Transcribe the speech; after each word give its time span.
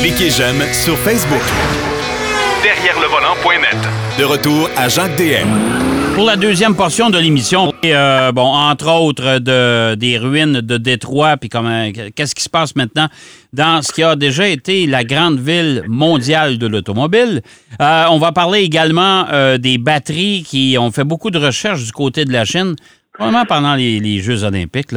Cliquez 0.00 0.30
j'aime 0.30 0.62
sur 0.72 0.96
Facebook. 0.98 1.42
Derrière 2.62 2.98
le 3.00 3.06
volant.net. 3.06 3.76
De 4.18 4.24
retour 4.24 4.68
à 4.76 4.88
Jacques 4.88 5.16
DM. 5.16 5.48
Pour 6.14 6.24
la 6.24 6.36
deuxième 6.36 6.74
portion 6.74 7.08
de 7.08 7.18
l'émission, 7.18 7.72
euh, 7.84 8.32
bon, 8.32 8.46
entre 8.46 8.90
autres 8.90 9.38
de, 9.38 9.94
des 9.94 10.18
ruines 10.18 10.60
de 10.60 10.76
Détroit, 10.76 11.36
puis 11.36 11.48
comment, 11.48 11.90
qu'est-ce 12.14 12.34
qui 12.34 12.42
se 12.42 12.48
passe 12.48 12.74
maintenant 12.76 13.08
dans 13.52 13.82
ce 13.82 13.92
qui 13.92 14.02
a 14.02 14.16
déjà 14.16 14.48
été 14.48 14.86
la 14.86 15.04
grande 15.04 15.38
ville 15.38 15.84
mondiale 15.86 16.58
de 16.58 16.66
l'automobile. 16.66 17.42
Euh, 17.80 18.04
on 18.10 18.18
va 18.18 18.32
parler 18.32 18.60
également 18.60 19.26
euh, 19.32 19.58
des 19.58 19.78
batteries 19.78 20.44
qui 20.46 20.76
ont 20.78 20.90
fait 20.90 21.04
beaucoup 21.04 21.30
de 21.30 21.38
recherches 21.38 21.84
du 21.84 21.92
côté 21.92 22.24
de 22.24 22.32
la 22.32 22.44
Chine, 22.44 22.74
probablement 23.20 23.44
pendant 23.44 23.74
les, 23.74 24.20
Jeux 24.20 24.44
olympiques. 24.44 24.94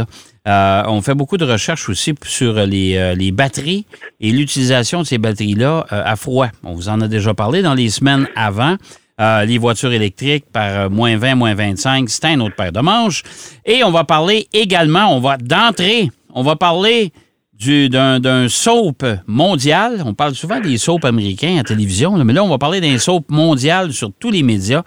Euh, 0.47 0.83
on 0.87 1.01
fait 1.01 1.13
beaucoup 1.13 1.37
de 1.37 1.45
recherches 1.45 1.89
aussi 1.89 2.13
sur 2.25 2.53
les, 2.65 2.95
euh, 2.97 3.31
batteries 3.33 3.85
et 4.19 4.31
l'utilisation 4.31 5.01
de 5.01 5.05
ces 5.05 5.17
batteries-là 5.17 5.85
euh, 5.91 6.01
à 6.05 6.15
froid. 6.15 6.47
On 6.63 6.73
vous 6.73 6.89
en 6.89 7.01
a 7.01 7.07
déjà 7.07 7.33
parlé 7.33 7.61
dans 7.61 7.73
les 7.73 7.89
semaines 7.89 8.27
avant. 8.35 8.77
Les 9.19 9.57
voitures 9.57 9.93
électriques 9.93 10.45
par 10.51 10.89
moins 10.89 11.15
20, 11.15 11.35
moins 11.35 11.53
25, 11.53 12.09
c'est 12.09 12.25
un 12.25 12.41
autre 12.41 12.55
paire 12.55 12.73
de 12.73 12.81
manches. 12.81 13.23
Et 13.65 13.81
on 13.83 13.91
va 13.91 14.03
parler 14.03 14.47
également, 14.51 15.15
on 15.15 15.21
va 15.21 15.37
d'entrée, 15.37 16.09
on 16.33 16.43
va 16.43 16.57
parler 16.57 17.13
du- 17.53 17.87
d'un 17.87 18.19
d'un 18.19 18.49
soap 18.49 19.05
mondial. 19.27 20.03
On 20.05 20.13
parle 20.13 20.35
souvent 20.35 20.59
des 20.59 20.77
soaps 20.77 21.05
américains 21.05 21.57
à 21.57 21.63
télévision, 21.63 22.21
mais 22.25 22.33
là, 22.33 22.43
on 22.43 22.49
va 22.49 22.57
parler 22.57 22.81
d'un 22.81 22.97
soap 22.97 23.29
mondial 23.29 23.93
sur 23.93 24.11
tous 24.19 24.31
les 24.31 24.43
médias. 24.43 24.83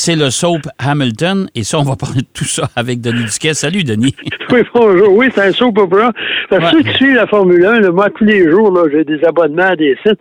C'est 0.00 0.14
le 0.14 0.30
soap 0.30 0.62
Hamilton. 0.78 1.48
Et 1.56 1.64
ça, 1.64 1.76
on 1.80 1.82
va 1.82 1.96
parler 1.96 2.20
de 2.20 2.26
tout 2.32 2.44
ça 2.44 2.68
avec 2.76 3.00
Denis 3.00 3.24
Duquet. 3.24 3.52
Salut, 3.52 3.82
Denis. 3.84 4.14
Oui, 4.50 4.60
bonjour. 4.74 5.12
Oui, 5.14 5.28
c'est 5.34 5.42
un 5.48 5.52
soap 5.52 5.76
opera. 5.76 6.10
Parce 6.48 6.70
que 6.72 6.76
Ouais. 6.78 6.82
ceux 6.82 6.88
qui 6.90 6.96
suivent 6.96 7.16
la 7.16 7.26
Formule 7.26 7.66
1, 7.66 7.80
là, 7.80 7.90
moi, 7.90 8.08
tous 8.16 8.24
les 8.24 8.48
jours, 8.50 8.72
là, 8.72 8.84
j'ai 8.90 9.04
des 9.04 9.22
abonnements 9.22 9.64
à 9.72 9.76
des 9.76 9.94
sites. 10.06 10.18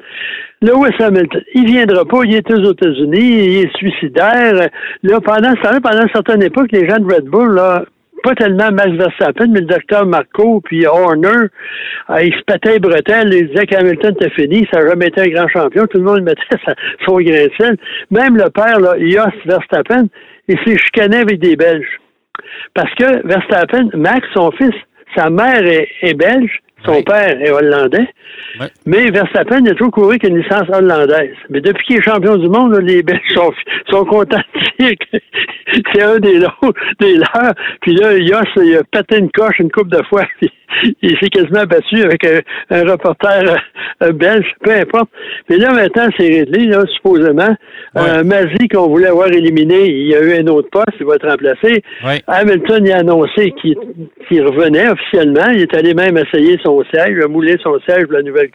Lewis 0.61 0.91
Hamilton, 0.99 1.41
il 1.55 1.65
viendra 1.67 2.03
pas, 2.03 2.17
il 2.25 2.35
est 2.35 2.51
aux 2.51 2.71
États-Unis, 2.73 3.45
il 3.45 3.57
est 3.59 3.77
suicidaire. 3.77 4.67
Là, 5.03 5.21
pendant 5.21 5.51
ce 5.55 5.61
temps-là, 5.61 5.79
pendant 5.81 6.01
une 6.01 6.09
certaine 6.11 6.43
époque, 6.43 6.67
les 6.73 6.89
gens 6.89 6.97
de 6.99 7.05
Red 7.13 7.23
Bull, 7.25 7.55
là, 7.55 7.85
pas 8.27 8.35
tellement 8.35 8.71
Max 8.71 8.91
Verstappen, 8.91 9.47
mais 9.47 9.61
le 9.61 9.67
docteur 9.67 10.05
Marco 10.05 10.59
puis 10.61 10.85
Horner, 10.85 11.47
euh, 12.09 12.21
ils 12.23 12.33
se 12.33 12.41
pétaient 12.45 12.73
les 12.73 12.79
bretelles, 12.79 13.33
ils 13.33 13.47
disaient 13.47 13.65
qu'Hamilton 13.65 14.13
était 14.19 14.29
fini, 14.31 14.67
ça 14.71 14.81
été 15.01 15.21
un 15.21 15.27
grand 15.27 15.47
champion, 15.47 15.85
tout 15.87 15.97
le 15.97 16.03
monde 16.03 16.21
mettait 16.23 16.41
sa- 16.65 16.75
son 17.05 17.17
grain. 17.19 17.47
Même 18.11 18.35
le 18.37 18.49
père, 18.49 18.79
là, 18.79 18.95
Jos 18.99 19.31
Verstappen, 19.45 20.07
il 20.47 20.57
s'est 20.65 20.77
chicané 20.77 21.17
avec 21.17 21.39
des 21.39 21.55
Belges. 21.55 21.99
Parce 22.73 22.93
que 22.95 23.25
Verstappen, 23.27 23.89
Max, 23.93 24.27
son 24.35 24.51
fils, 24.51 24.75
sa 25.15 25.29
mère 25.29 25.63
est 26.01 26.13
belge, 26.13 26.59
son 26.87 26.95
Oui. 26.97 27.03
père 27.03 27.39
est 27.41 27.51
hollandais. 27.51 28.07
Ouais. 28.59 28.67
Mais 28.85 29.11
Verstappen 29.11 29.59
il 29.63 29.69
a 29.71 29.75
toujours 29.75 29.91
couru 29.91 30.09
avec 30.11 30.23
une 30.23 30.37
licence 30.39 30.67
hollandaise. 30.69 31.35
Mais 31.49 31.61
depuis 31.61 31.85
qu'il 31.85 31.97
est 31.97 32.01
champion 32.01 32.37
du 32.37 32.47
monde, 32.49 32.73
là, 32.73 32.79
les 32.79 33.03
Belges 33.03 33.19
sont, 33.33 33.53
sont 33.91 34.05
contents 34.05 34.37
de 34.79 34.85
dire 34.85 34.95
que 35.11 35.17
c'est 35.93 36.01
un 36.01 36.19
des 36.19 36.39
leurs. 36.39 36.57
Des 36.99 37.15
leurs. 37.17 37.53
Puis 37.81 37.93
là, 37.95 38.13
Yoss, 38.17 38.47
il 38.57 38.77
a 38.77 38.83
pété 38.83 39.17
une 39.19 39.29
coche 39.31 39.59
une 39.59 39.71
coupe 39.71 39.89
de 39.89 40.01
fois. 40.09 40.23
puis 40.39 40.51
il 41.01 41.17
s'est 41.19 41.29
quasiment 41.29 41.63
battu 41.65 42.03
avec 42.03 42.25
un, 42.25 42.39
un 42.69 42.91
reporter 42.91 43.43
euh, 43.43 44.07
euh, 44.07 44.11
belge, 44.11 44.45
peu 44.61 44.71
importe. 44.71 45.09
Mais 45.49 45.57
là, 45.57 45.71
maintenant, 45.73 46.07
c'est 46.17 46.27
réglé, 46.27 46.65
là, 46.65 46.83
supposément. 46.95 47.55
Euh, 47.95 48.23
Mazi, 48.23 48.67
qu'on 48.71 48.87
voulait 48.87 49.07
avoir 49.07 49.27
éliminé, 49.29 49.87
il 49.87 50.07
y 50.07 50.15
a 50.15 50.21
eu 50.21 50.33
un 50.39 50.47
autre 50.47 50.69
poste, 50.69 50.97
il 50.99 51.05
va 51.05 51.15
être 51.15 51.27
remplacé. 51.27 51.81
Ouais. 52.05 52.21
Hamilton 52.27 52.85
il 52.85 52.91
a 52.91 52.97
annoncé 52.97 53.53
qu'il 53.61 54.41
revenait 54.43 54.89
officiellement. 54.89 55.49
Il 55.53 55.61
est 55.61 55.73
allé 55.73 55.93
même 55.93 56.17
essayer 56.17 56.59
son 56.63 56.83
siège, 56.93 57.15
il 57.17 57.23
a 57.23 57.27
moulé 57.27 57.55
son 57.63 57.79
siège 57.87 58.03
pour 58.03 58.13
la 58.13 58.21
nouvelle 58.21 58.49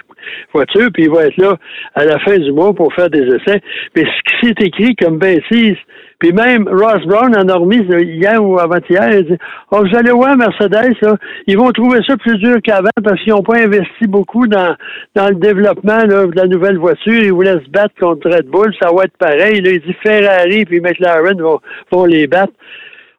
voiture, 0.53 0.89
puis 0.93 1.05
il 1.05 1.11
va 1.11 1.27
être 1.27 1.37
là 1.39 1.57
à 1.95 2.05
la 2.05 2.19
fin 2.21 2.39
du 2.39 2.53
mois 2.53 2.73
pour 2.73 2.93
faire 2.95 3.11
des 3.11 3.23
essais. 3.23 3.61
Mais 3.97 4.05
ce 4.05 4.41
qui 4.41 4.47
s'est 4.47 4.67
écrit 4.67 4.95
comme 4.97 5.19
bêtise, 5.19 5.77
puis 6.23 6.33
même 6.33 6.69
Ross 6.69 7.05
Brown 7.05 7.35
en 7.37 7.49
a 7.49 8.01
hier 8.01 8.41
ou 8.41 8.57
avant-hier, 8.57 9.11
il 9.11 9.25
dit 9.25 9.39
Oh, 9.73 9.81
vous 9.81 9.97
allez 9.99 10.13
voir 10.13 10.37
Mercedes, 10.37 10.95
là, 11.03 11.17
ils 11.49 11.59
vont 11.59 11.73
trouver 11.73 11.99
ça 12.07 12.17
plus 12.17 12.39
dur 12.39 12.59
qu'avant 12.63 12.91
parce 13.03 13.21
qu'ils 13.25 13.33
n'ont 13.33 13.43
pas 13.43 13.59
investi 13.59 14.07
beaucoup 14.07 14.47
dans, 14.47 14.77
dans 15.17 15.31
le 15.31 15.35
développement 15.35 16.05
de 16.05 16.31
la 16.37 16.47
nouvelle 16.47 16.79
voiture. 16.79 17.25
Ils 17.25 17.33
voulaient 17.33 17.59
se 17.65 17.69
battre 17.71 17.97
contre 17.99 18.31
Red 18.31 18.47
Bull, 18.47 18.73
ça 18.81 18.91
va 18.95 19.03
être 19.03 19.17
pareil. 19.19 19.61
Là, 19.63 19.71
il 19.73 19.81
dit 19.81 19.97
Ferrari 20.01 20.65
puis 20.65 20.81
McLaren 20.81 21.43
vont, 21.43 21.59
vont 21.91 22.05
les 22.05 22.29
battre. 22.29 22.53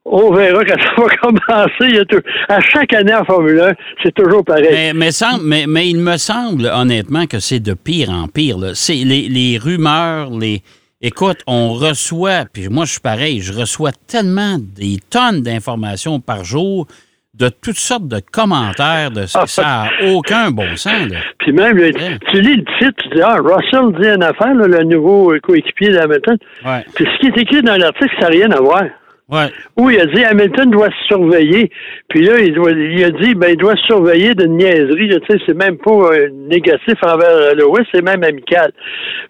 On 0.06 0.34
verra 0.34 0.64
quand 0.66 0.82
ça 0.82 0.94
va 0.96 1.10
commencer. 1.18 2.00
À 2.48 2.62
chaque 2.62 2.94
année 2.94 3.14
en 3.14 3.26
Formule 3.26 3.60
1, 3.60 3.74
c'est 4.02 4.14
toujours 4.14 4.46
pareil. 4.46 4.94
Mais, 4.94 5.90
il 5.90 5.98
me 5.98 6.16
semble 6.16 6.72
honnêtement 6.74 7.26
que 7.26 7.40
c'est 7.40 7.60
de 7.60 7.74
pire 7.74 8.12
en 8.12 8.30
pire. 8.30 8.60
les 8.60 9.60
rumeurs, 9.62 10.30
les. 10.32 10.62
Écoute, 11.06 11.40
on 11.48 11.74
reçoit, 11.74 12.46
puis 12.52 12.70
moi 12.70 12.86
je 12.86 12.92
suis 12.92 13.02
pareil, 13.02 13.42
je 13.42 13.52
reçois 13.52 13.92
tellement 14.08 14.56
des 14.58 14.98
tonnes 15.10 15.42
d'informations 15.42 16.22
par 16.22 16.46
jour 16.46 16.88
de 17.34 17.50
toutes 17.50 17.78
sortes 17.78 18.08
de 18.08 18.22
commentaires, 18.32 19.12
de 19.12 19.26
ça 19.26 19.44
n'a 19.58 19.90
aucun 20.14 20.50
bon 20.52 20.78
sens. 20.78 21.10
Là. 21.10 21.18
Puis 21.40 21.52
même, 21.52 21.78
Ouais. 21.78 21.92
tu 22.32 22.42
lis 22.42 22.56
le 22.56 22.64
titre, 22.80 22.94
tu 23.04 23.10
dis, 23.16 23.22
ah, 23.22 23.36
Russell 23.38 23.92
dit 24.00 24.08
une 24.08 24.24
affaire, 24.24 24.54
là, 24.54 24.66
le 24.68 24.84
nouveau 24.84 25.34
euh, 25.34 25.40
coéquipier 25.42 25.90
d'Hamilton. 25.92 26.38
Ouais, 26.64 26.86
Puis 26.96 27.06
ce 27.06 27.20
qui 27.20 27.28
est 27.28 27.42
écrit 27.42 27.62
dans 27.64 27.76
l'article, 27.76 28.14
ça 28.22 28.30
n'a 28.30 28.36
rien 28.36 28.52
à 28.52 28.62
voir. 28.62 28.84
Ouais. 29.30 29.48
Où 29.78 29.90
il 29.90 30.00
a 30.00 30.06
dit 30.06 30.24
Hamilton 30.24 30.72
doit 30.72 30.90
se 30.90 31.08
surveiller. 31.08 31.70
Puis 32.10 32.22
là, 32.22 32.40
il, 32.40 32.54
doit, 32.54 32.72
il 32.72 33.04
a 33.04 33.12
dit 33.12 33.36
ben 33.36 33.52
il 33.52 33.58
doit 33.58 33.76
se 33.76 33.84
surveiller 33.84 34.34
d'une 34.36 34.58
niaiserie. 34.58 35.10
Tu 35.10 35.20
sais, 35.30 35.44
c'est 35.46 35.58
même 35.58 35.78
pas 35.78 35.92
euh, 35.92 36.30
négatif 36.50 36.96
envers 37.06 37.30
euh, 37.30 37.54
Lewis, 37.54 37.86
c'est 37.94 38.04
même 38.04 38.24
amical. 38.24 38.72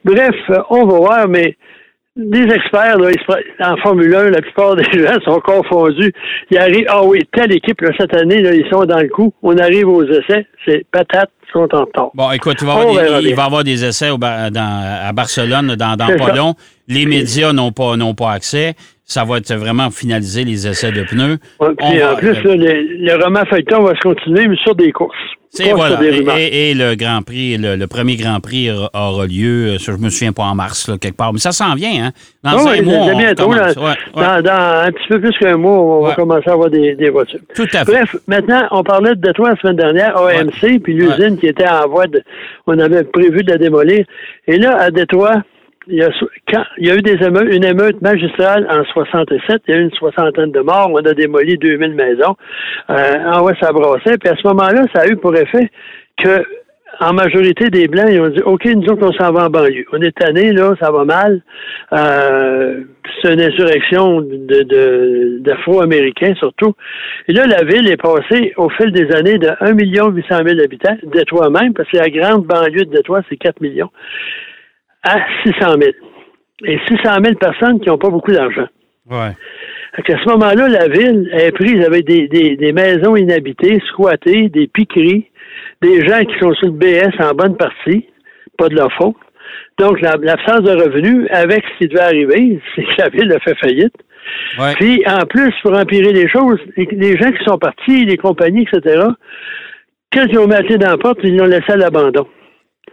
Bref, 0.04 0.36
euh, 0.50 0.60
on 0.70 0.86
va 0.86 0.98
voir, 0.98 1.28
mais 1.28 1.58
les 2.16 2.44
experts, 2.44 3.00
là, 3.00 3.10
en 3.62 3.78
Formule 3.78 4.14
1, 4.16 4.30
la 4.30 4.42
plupart 4.42 4.76
des 4.76 4.84
gens 4.84 5.20
sont 5.26 5.40
confondus. 5.40 6.14
Ils 6.52 6.58
arrivent, 6.58 6.86
ah 6.88 7.04
oui, 7.04 7.20
telle 7.36 7.52
équipe, 7.52 7.82
là, 7.82 7.90
cette 8.00 8.16
année, 8.16 8.42
là, 8.42 8.54
ils 8.54 8.68
sont 8.72 8.86
dans 8.86 9.00
le 9.00 9.10
coup. 9.10 9.34
On 9.42 9.58
arrive 9.58 9.88
aux 9.88 10.04
essais, 10.06 10.46
c'est 10.66 10.86
patates, 10.92 11.32
ils 11.48 11.52
sont 11.52 11.68
en 11.74 11.82
retard. 11.86 12.12
Bon, 12.14 12.30
écoute, 12.32 12.58
il 12.62 12.68
va 12.68 12.74
y 12.74 12.78
avoir, 12.78 13.22
des, 13.22 13.34
avoir 13.34 13.68
essais 13.68 14.12
au 14.12 14.18
dans- 14.18 15.00
à 15.08 15.12
Barcelone 15.12 15.76
dans, 15.76 15.96
dans 15.96 16.16
pas 16.16 16.36
long. 16.36 16.54
Les 16.88 17.06
médias 17.06 17.54
n'ont 17.54 17.72
pas, 17.72 17.96
n'ont 17.96 18.14
pas 18.14 18.32
accès. 18.34 18.76
Ça 19.06 19.26
va 19.26 19.38
être 19.38 19.54
vraiment 19.54 19.90
finaliser 19.92 20.44
les 20.46 20.66
essais 20.66 20.92
de 20.92 21.04
pneus. 21.04 21.38
Ouais, 21.60 21.68
On 21.70 21.76
puis 21.76 22.00
va- 22.00 22.14
en 22.14 22.16
plus, 22.16 22.34
là, 22.44 22.56
le, 22.56 23.06
le 23.06 23.24
roman 23.24 23.44
feuilleton 23.50 23.84
va 23.84 23.94
se 23.96 24.00
continuer, 24.02 24.48
mais 24.48 24.56
sur 24.64 24.76
des 24.76 24.92
courses. 24.92 25.16
C'est 25.50 25.72
voilà. 25.72 26.02
Et, 26.04 26.10
rumeurs. 26.10 26.38
et- 26.38 26.72
et 26.72 26.74
le 26.74 26.96
Grand 26.96 27.22
Prix, 27.22 27.58
le, 27.58 27.76
le 27.76 27.86
premier 27.88 28.16
Grand 28.16 28.40
Prix 28.40 28.72
aura- 28.72 29.28
lieu, 29.28 29.74
euh, 29.74 29.78
je 29.78 29.92
me 29.92 30.10
souviens 30.10 30.32
pas 30.32 30.44
en 30.46 30.56
mars, 30.56 30.88
là, 30.88 30.98
quelque 30.98 31.18
part. 31.18 31.32
Mais 31.32 31.38
ça 31.38 31.52
s'en 31.52 31.76
vient, 31.76 32.06
hein? 32.06 32.12
Dans 32.44 32.66
un 32.66 32.72
oui, 32.72 32.82
mois, 32.82 33.06
c'est 33.06 33.14
on 33.14 33.18
bientôt. 33.20 33.54
là. 33.54 33.68
recommence. 33.68 33.76
Ouais, 34.16 34.20
ouais. 34.22 34.26
Dans, 34.26 34.42
dans 34.42 34.82
un 34.88 34.92
petit 34.92 35.08
peu 35.10 35.20
plus 35.20 35.38
qu'un 35.38 35.58
mois, 35.58 35.78
on 35.80 36.02
va 36.08 36.16
commencer 36.16 36.50
à 36.50 36.54
avoir 36.54 36.72
des, 36.72 36.96
des 36.96 37.10
voitures. 37.12 37.40
Tout 37.54 37.68
à 37.74 37.86
fait. 37.86 37.92
Bref, 37.92 38.16
maintenant, 38.28 38.64
on 38.72 38.84
parlait 38.84 39.14
de 39.16 39.22
Détroit 39.22 39.52
la 39.52 39.56
semaine 39.58 39.76
dernière, 39.76 40.18
AMC, 40.18 40.80
puis 40.82 40.94
l'usine 40.96 41.38
qui 41.38 41.46
était 41.48 41.68
en 41.68 41.88
voie 41.88 42.08
de. 42.08 42.24
On 42.66 42.80
avait 42.80 43.04
prévu 43.04 43.44
de 43.44 43.52
la 43.52 43.58
démolir. 43.60 44.06
Et 44.48 44.58
là, 44.58 44.76
à 44.80 44.90
Détroit, 44.90 45.44
il 45.88 45.98
y 45.98 46.90
a, 46.90 46.96
eu 46.96 47.02
des 47.02 47.18
une 47.56 47.66
émeute 47.66 48.02
magistrale 48.02 48.68
en 48.70 48.84
67, 48.86 49.62
il 49.68 49.74
y 49.74 49.78
a 49.78 49.80
eu 49.80 49.84
une 49.84 49.92
soixantaine 49.92 50.52
de 50.52 50.60
morts, 50.62 50.90
on 50.92 50.98
a 50.98 51.14
démoli 51.14 51.58
2000 51.58 51.94
maisons. 51.94 52.36
Euh, 52.90 53.26
en 53.26 53.42
voie, 53.42 53.54
ça 53.62 53.72
brassait. 53.72 54.18
Puis 54.18 54.30
à 54.30 54.36
ce 54.36 54.48
moment-là, 54.48 54.86
ça 54.94 55.02
a 55.02 55.08
eu 55.08 55.18
pour 55.18 55.36
effet 55.36 55.70
que 56.18 56.44
en 57.00 57.14
majorité 57.14 57.70
des 57.70 57.88
Blancs, 57.88 58.10
ils 58.10 58.22
ont 58.22 58.30
dit 58.30 58.42
OK, 58.44 58.66
nous 58.66 58.88
autres, 58.88 59.08
on 59.08 59.14
s'en 59.14 59.32
va 59.32 59.46
en 59.46 59.50
banlieue. 59.50 59.86
On 59.92 60.02
est 60.02 60.16
tannés, 60.18 60.52
là, 60.52 60.74
ça 60.80 60.92
va 60.92 61.06
mal. 61.06 61.42
Euh, 61.92 62.82
c'est 63.22 63.34
une 63.34 63.42
insurrection 63.42 64.22
de, 64.22 64.64
de, 64.64 65.38
d'Afro-Américains, 65.40 66.36
surtout. 66.36 66.74
Et 67.28 67.34
là, 67.34 67.46
la 67.48 67.64
ville 67.64 67.90
est 67.90 68.02
passée, 68.02 68.54
au 68.58 68.70
fil 68.70 68.92
des 68.92 69.12
années, 69.16 69.38
de 69.38 69.50
1 69.60 69.74
800 69.74 70.40
000 70.46 70.60
habitants, 70.64 70.96
Détroit 71.04 71.50
même, 71.50 71.74
parce 71.74 71.90
que 71.90 71.98
la 71.98 72.10
grande 72.10 72.46
banlieue 72.46 72.86
de 72.86 72.92
Détroit, 72.92 73.22
c'est 73.30 73.38
4 73.38 73.62
millions, 73.62 73.90
à 75.04 75.20
600 75.44 75.76
000. 75.80 75.92
Et 76.66 76.80
600 76.88 77.16
000 77.24 77.36
personnes 77.36 77.80
qui 77.80 77.90
n'ont 77.90 77.98
pas 77.98 78.10
beaucoup 78.10 78.32
d'argent. 78.32 78.68
Ouais. 79.10 79.32
Qu'à 80.06 80.18
ce 80.18 80.30
moment-là, 80.30 80.68
la 80.70 80.88
ville 80.88 81.30
est 81.34 81.52
prise 81.52 81.86
avec 81.86 82.06
des, 82.06 82.28
des, 82.28 82.56
des 82.56 82.72
maisons 82.72 83.16
inhabitées, 83.16 83.80
squattées, 83.90 84.50
des 84.50 84.68
piqueries, 84.68 85.26
des 85.82 86.06
gens 86.08 86.24
qui 86.24 86.38
sont 86.40 86.54
sur 86.54 86.68
le 86.68 86.74
BS 86.74 87.12
en 87.20 87.34
bonne 87.34 87.58
partie, 87.58 88.08
pas 88.58 88.70
de 88.70 88.76
leur 88.76 88.92
faute. 88.94 89.16
Donc, 89.78 90.02
la- 90.02 90.18
l'absence 90.22 90.62
de 90.62 90.72
revenus, 90.72 91.28
avec 91.32 91.64
ce 91.64 91.78
qui 91.80 91.88
devait 91.90 92.02
arriver, 92.02 92.60
c'est 92.76 92.84
que 92.84 93.02
la 93.02 93.10
ville 93.10 93.32
a 93.34 93.40
fait 93.40 93.56
faillite. 93.60 93.96
Ouais. 94.58 94.74
Puis, 94.80 95.04
en 95.06 95.26
plus, 95.26 95.54
pour 95.62 95.78
empirer 95.78 96.14
les 96.14 96.30
choses, 96.30 96.60
les, 96.78 97.18
gens 97.18 97.32
qui 97.32 97.44
sont 97.44 97.58
partis, 97.58 98.06
les 98.06 98.18
compagnies, 98.18 98.66
etc., 98.72 99.04
quand 100.14 100.26
ils 100.30 100.38
ont 100.38 100.48
mis 100.48 100.54
la 100.54 100.78
dans 100.78 100.90
la 100.92 100.98
porte, 100.98 101.20
ils 101.24 101.36
l'ont 101.36 101.46
laissé 101.46 101.72
à 101.72 101.76
l'abandon. 101.76 102.28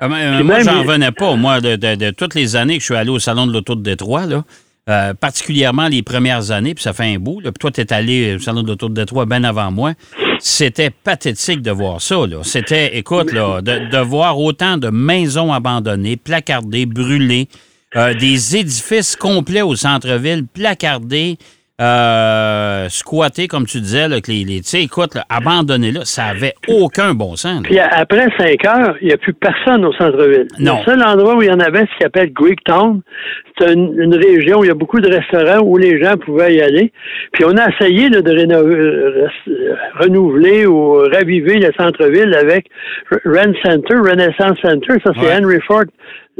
Ah, 0.00 0.08
mais, 0.08 0.42
moi, 0.42 0.62
j'en 0.62 0.80
revenais 0.82 1.12
pas, 1.12 1.36
moi, 1.36 1.60
de, 1.60 1.76
de- 1.76 1.94
de 1.94 2.10
toutes 2.10 2.34
les 2.34 2.56
années 2.56 2.74
que 2.76 2.80
je 2.80 2.86
suis 2.86 2.94
allé 2.96 3.10
au 3.10 3.18
Salon 3.18 3.46
de 3.46 3.52
l'Auto 3.52 3.74
de 3.74 3.82
Détroit, 3.82 4.26
là, 4.26 4.44
euh, 4.88 5.12
particulièrement 5.14 5.88
les 5.88 6.02
premières 6.02 6.50
années, 6.50 6.74
puis 6.74 6.82
ça 6.82 6.92
fait 6.92 7.04
un 7.14 7.18
bout. 7.18 7.40
Là, 7.40 7.52
puis 7.52 7.58
toi, 7.60 7.70
tu 7.70 7.80
es 7.82 7.92
allé 7.92 8.36
au 8.36 8.38
Salon 8.38 8.62
de 8.62 8.68
l'Auto 8.68 8.88
de 8.88 8.94
Détroit 8.94 9.26
bien 9.26 9.44
avant 9.44 9.70
moi. 9.70 9.92
C'était 10.38 10.88
pathétique 10.90 11.60
de 11.60 11.70
voir 11.70 12.00
ça. 12.00 12.26
Là. 12.26 12.38
C'était, 12.42 12.96
écoute, 12.96 13.30
là, 13.32 13.60
de, 13.60 13.90
de 13.90 13.98
voir 13.98 14.38
autant 14.38 14.78
de 14.78 14.88
maisons 14.88 15.52
abandonnées, 15.52 16.16
placardées, 16.16 16.86
brûlées, 16.86 17.46
euh, 17.96 18.14
des 18.14 18.56
édifices 18.56 19.16
complets 19.16 19.62
au 19.62 19.76
centre-ville, 19.76 20.46
placardés, 20.46 21.36
euh, 21.80 22.88
squattés, 22.88 23.48
comme 23.48 23.66
tu 23.66 23.80
disais, 23.80 24.08
là, 24.08 24.20
que 24.20 24.30
les, 24.30 24.44
les- 24.44 24.60
tu 24.60 24.68
sais, 24.68 24.82
écoute, 24.82 25.14
là, 25.14 25.24
abandonnés 25.28 25.92
là, 25.92 26.00
ça 26.04 26.24
avait 26.24 26.54
aucun 26.68 27.14
bon 27.14 27.36
sens. 27.36 27.62
là. 27.62 27.68
Puis 27.68 27.78
après 27.78 28.26
5 28.38 28.64
heures, 28.66 28.96
il 29.00 29.08
n'y 29.08 29.12
a 29.14 29.16
plus 29.16 29.32
personne 29.34 29.84
au 29.84 29.92
centre-ville. 29.94 30.46
Non. 30.58 30.78
Le 30.78 30.84
seul 30.92 31.02
endroit 31.02 31.36
où 31.36 31.42
il 31.42 31.48
y 31.48 31.52
en 31.52 31.60
avait, 31.60 31.80
ce 31.80 31.96
qu'il 31.96 32.06
appelle 32.06 32.32
Greektown. 32.32 33.00
C'est 33.58 33.72
une, 33.74 34.00
une 34.00 34.14
région 34.14 34.60
où 34.60 34.64
il 34.64 34.68
y 34.68 34.70
a 34.70 34.74
beaucoup 34.74 35.00
de 35.00 35.08
restaurants 35.14 35.60
où 35.62 35.76
les 35.76 36.02
gens 36.02 36.16
pouvaient 36.16 36.54
y 36.54 36.62
aller. 36.62 36.92
Puis 37.32 37.44
on 37.46 37.56
a 37.58 37.68
essayé 37.70 38.08
là, 38.08 38.22
de 38.22 38.30
rénover, 38.30 38.74
euh, 38.74 39.26
euh, 39.48 39.74
renouveler 39.98 40.66
ou 40.66 40.94
raviver 41.12 41.58
le 41.58 41.70
centre-ville 41.78 42.34
avec 42.34 42.66
Ren 43.26 43.52
Center, 43.64 43.96
Renaissance 43.96 44.58
Center. 44.62 44.94
Ça, 45.04 45.12
c'est 45.14 45.20
Ouais. 45.26 45.36
Henry 45.38 45.58
Ford 45.66 45.84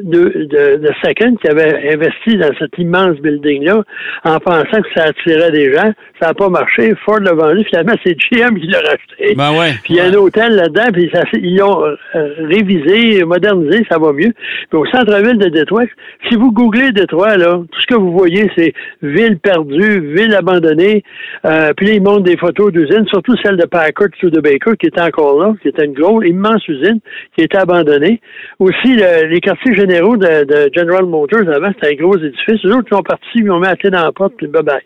de, 0.03 0.47
de, 0.51 1.37
qui 1.41 1.49
avait 1.49 1.93
investi 1.93 2.37
dans 2.37 2.51
cet 2.59 2.77
immense 2.79 3.17
building-là 3.19 3.83
en 4.25 4.39
pensant 4.39 4.83
que 4.83 4.89
ça 4.95 5.05
attirait 5.05 5.51
des 5.51 5.73
gens. 5.73 5.93
Ça 6.21 6.29
n'a 6.29 6.35
pas 6.35 6.49
marché. 6.49 6.93
Ford 7.05 7.21
l'a 7.21 7.33
vendu. 7.33 7.65
Finalement, 7.65 7.95
c'est 8.05 8.17
GM 8.31 8.59
qui 8.59 8.67
l'a 8.67 8.79
racheté. 8.79 9.35
Ben 9.37 9.53
ouais. 9.59 9.71
Puis 9.83 9.95
il 9.95 9.97
y 9.97 10.01
a 10.01 10.05
un 10.05 10.15
hôtel 10.15 10.55
là-dedans, 10.55 10.93
puis 10.93 11.11
ça, 11.13 11.23
ils 11.35 11.57
l'ont 11.57 11.83
euh, 11.85 11.95
révisé, 12.39 13.25
modernisé, 13.25 13.85
ça 13.91 13.99
va 13.99 14.13
mieux. 14.13 14.33
Puis 14.69 14.79
au 14.79 14.87
centre-ville 14.87 15.39
de 15.39 15.49
Détroit, 15.49 15.85
si 16.29 16.37
vous 16.37 16.53
googlez 16.53 16.93
Détroit, 16.93 17.37
là, 17.37 17.59
tout 17.71 17.81
ce 17.81 17.87
que 17.87 17.95
vous 17.99 18.13
voyez, 18.13 18.51
c'est 18.57 18.73
ville 19.03 19.39
perdue, 19.39 20.01
ville 20.15 20.35
abandonnée. 20.35 21.03
Euh, 21.45 21.73
puis 21.77 21.87
là, 21.87 21.93
ils 21.95 22.03
montrent 22.03 22.25
des 22.25 22.37
photos 22.37 22.73
d'usines, 22.73 23.07
surtout 23.09 23.35
celle 23.43 23.57
de 23.57 23.65
Packard 23.67 24.09
sous 24.21 24.31
de 24.31 24.41
Baker, 24.41 24.73
qui 24.79 24.87
était 24.89 25.01
encore 25.03 25.41
là, 25.41 25.55
qui 25.63 25.69
était 25.69 25.85
une 25.87 25.95
grosse, 25.95 26.27
immense 26.27 26.67
usine, 26.69 27.01
qui 27.37 27.45
était 27.45 27.59
abandonnée. 27.59 28.21
Aussi, 28.59 28.95
le- 28.95 29.29
les 29.29 29.41
quartiers 29.41 29.75
généraux 29.75 29.90
de, 29.99 30.45
de 30.45 30.71
General 30.75 31.05
Motors, 31.05 31.49
avant, 31.55 31.71
c'était 31.75 31.95
un 31.95 32.03
gros 32.03 32.17
édifice. 32.17 32.63
Les 32.65 32.71
autres 32.73 32.89
qui 32.89 32.95
sont 32.97 33.03
partis, 33.03 33.27
ils 33.37 33.51
ont 33.51 33.59
mis 33.61 33.67
la 33.67 33.77
clé 33.77 33.91
dans 33.91 34.03
la 34.05 34.13
porte, 34.13 34.35
puis 34.37 34.47
bye-bye. 34.47 34.81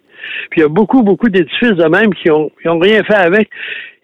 Puis 0.51 0.61
il 0.61 0.63
y 0.63 0.65
a 0.65 0.69
beaucoup, 0.69 1.03
beaucoup 1.03 1.29
d'édifices 1.29 1.73
de 1.77 1.89
même 1.89 2.13
qui 2.15 2.31
ont, 2.31 2.51
qui 2.63 2.69
ont 2.69 2.79
rien 2.79 3.03
fait 3.05 3.15
avec. 3.15 3.49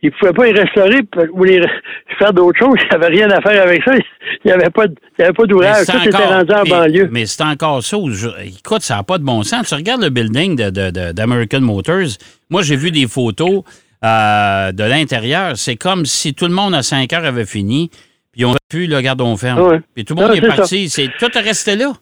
Ils 0.02 0.06
ne 0.10 0.14
pouvaient 0.18 0.32
pas 0.32 0.46
les 0.46 0.60
restaurer 0.62 1.00
ou 1.32 1.44
les 1.44 1.60
faire 2.18 2.32
d'autres 2.32 2.58
choses. 2.58 2.74
Ils 2.82 2.88
n'avaient 2.92 3.14
rien 3.14 3.30
à 3.30 3.40
faire 3.42 3.62
avec 3.62 3.82
ça. 3.84 3.92
Il 3.96 4.46
n'y 4.46 4.52
avait 4.52 4.70
pas, 4.70 4.84
il 4.86 5.20
y 5.20 5.22
avait 5.24 5.32
pas 5.34 5.44
d'ouvrage. 5.44 5.84
c'est 5.84 5.92
Tout 5.92 6.06
était 6.06 6.16
encore- 6.16 6.28
rendu 6.32 6.52
en 6.52 6.62
mais- 6.64 6.70
banlieue. 6.70 7.08
Mais 7.12 7.26
c'est 7.26 7.42
encore 7.42 7.82
ça. 7.82 7.96
écoute, 8.44 8.80
ça 8.82 8.96
n'a 8.96 9.02
pas 9.02 9.18
de 9.18 9.24
bon 9.24 9.42
sens. 9.42 9.68
Tu 9.68 9.74
regardes 9.74 10.02
le 10.02 10.08
building 10.10 10.56
de- 10.56 10.70
de- 10.70 10.90
de- 10.90 11.12
d'American 11.12 11.60
Motors. 11.60 12.16
Moi, 12.48 12.62
j'ai 12.62 12.76
vu 12.76 12.90
des 12.90 13.06
photos 13.06 13.62
euh, 14.02 14.72
de 14.72 14.84
l'intérieur. 14.84 15.52
C'est 15.56 15.76
comme 15.76 16.06
si 16.06 16.32
tout 16.34 16.46
le 16.46 16.54
monde 16.54 16.74
à 16.74 16.82
5 16.82 17.12
heures 17.12 17.24
avait 17.26 17.44
fini, 17.44 17.90
puis 18.40 18.44
on 18.46 18.52
a 18.52 18.58
pu, 18.70 18.86
le 18.86 19.00
gardon 19.00 19.36
ferme. 19.36 19.58
Ah 19.62 19.68
ouais. 19.68 19.80
Puis 19.94 20.04
tout 20.04 20.14
le 20.14 20.22
monde 20.22 20.34
est 20.36 20.40
parti. 20.56 20.88
C'est, 20.88 21.08
tout 21.18 21.36
est 21.36 21.40
resté 21.40 21.76
là? 21.76 21.92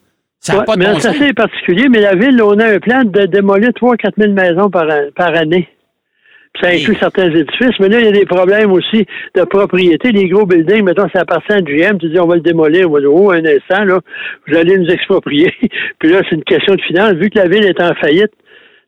Ça 0.40 0.56
Ouais, 0.58 0.64
pas 0.64 0.74
de 0.76 0.78
mais 0.78 0.92
bon 0.92 1.00
c'est 1.00 1.08
assez 1.08 1.32
particulier, 1.32 1.88
mais 1.88 2.00
la 2.00 2.14
ville, 2.14 2.40
on 2.42 2.56
a 2.60 2.66
un 2.74 2.78
plan 2.78 3.02
de 3.02 3.26
démolir 3.26 3.70
3-4 3.70 4.12
000 4.16 4.32
maisons 4.34 4.70
par, 4.70 4.84
an- 4.84 5.08
par 5.16 5.34
année. 5.36 5.68
Puis 6.54 6.62
ça 6.62 6.68
inclut 6.70 6.96
certains 6.98 7.28
édifices, 7.30 7.78
mais 7.80 7.88
là, 7.88 7.98
il 7.98 8.04
y 8.06 8.08
a 8.08 8.12
des 8.12 8.24
problèmes 8.24 8.70
aussi 8.72 9.04
de 9.34 9.42
propriété. 9.42 10.12
Les 10.12 10.28
gros 10.28 10.46
buildings, 10.46 10.84
mettons, 10.84 11.08
ça 11.12 11.22
appartient 11.22 11.52
à 11.52 11.60
GM, 11.60 11.98
tu 11.98 12.08
dis, 12.08 12.18
on 12.20 12.26
va 12.28 12.36
le 12.36 12.40
démolir. 12.40 12.88
On 12.88 12.92
va 12.94 13.00
dire, 13.00 13.12
oh, 13.12 13.30
un 13.32 13.44
instant, 13.44 13.82
là, 13.84 14.00
vous 14.46 14.56
allez 14.56 14.78
nous 14.78 14.88
exproprier. 14.88 15.52
Puis 15.98 16.08
là, 16.10 16.20
c'est 16.28 16.36
une 16.36 16.44
question 16.44 16.74
de 16.76 16.80
finance. 16.82 17.12
Vu 17.14 17.30
que 17.30 17.38
la 17.38 17.48
ville 17.48 17.64
est 17.64 17.80
en 17.82 17.94
faillite 17.96 18.32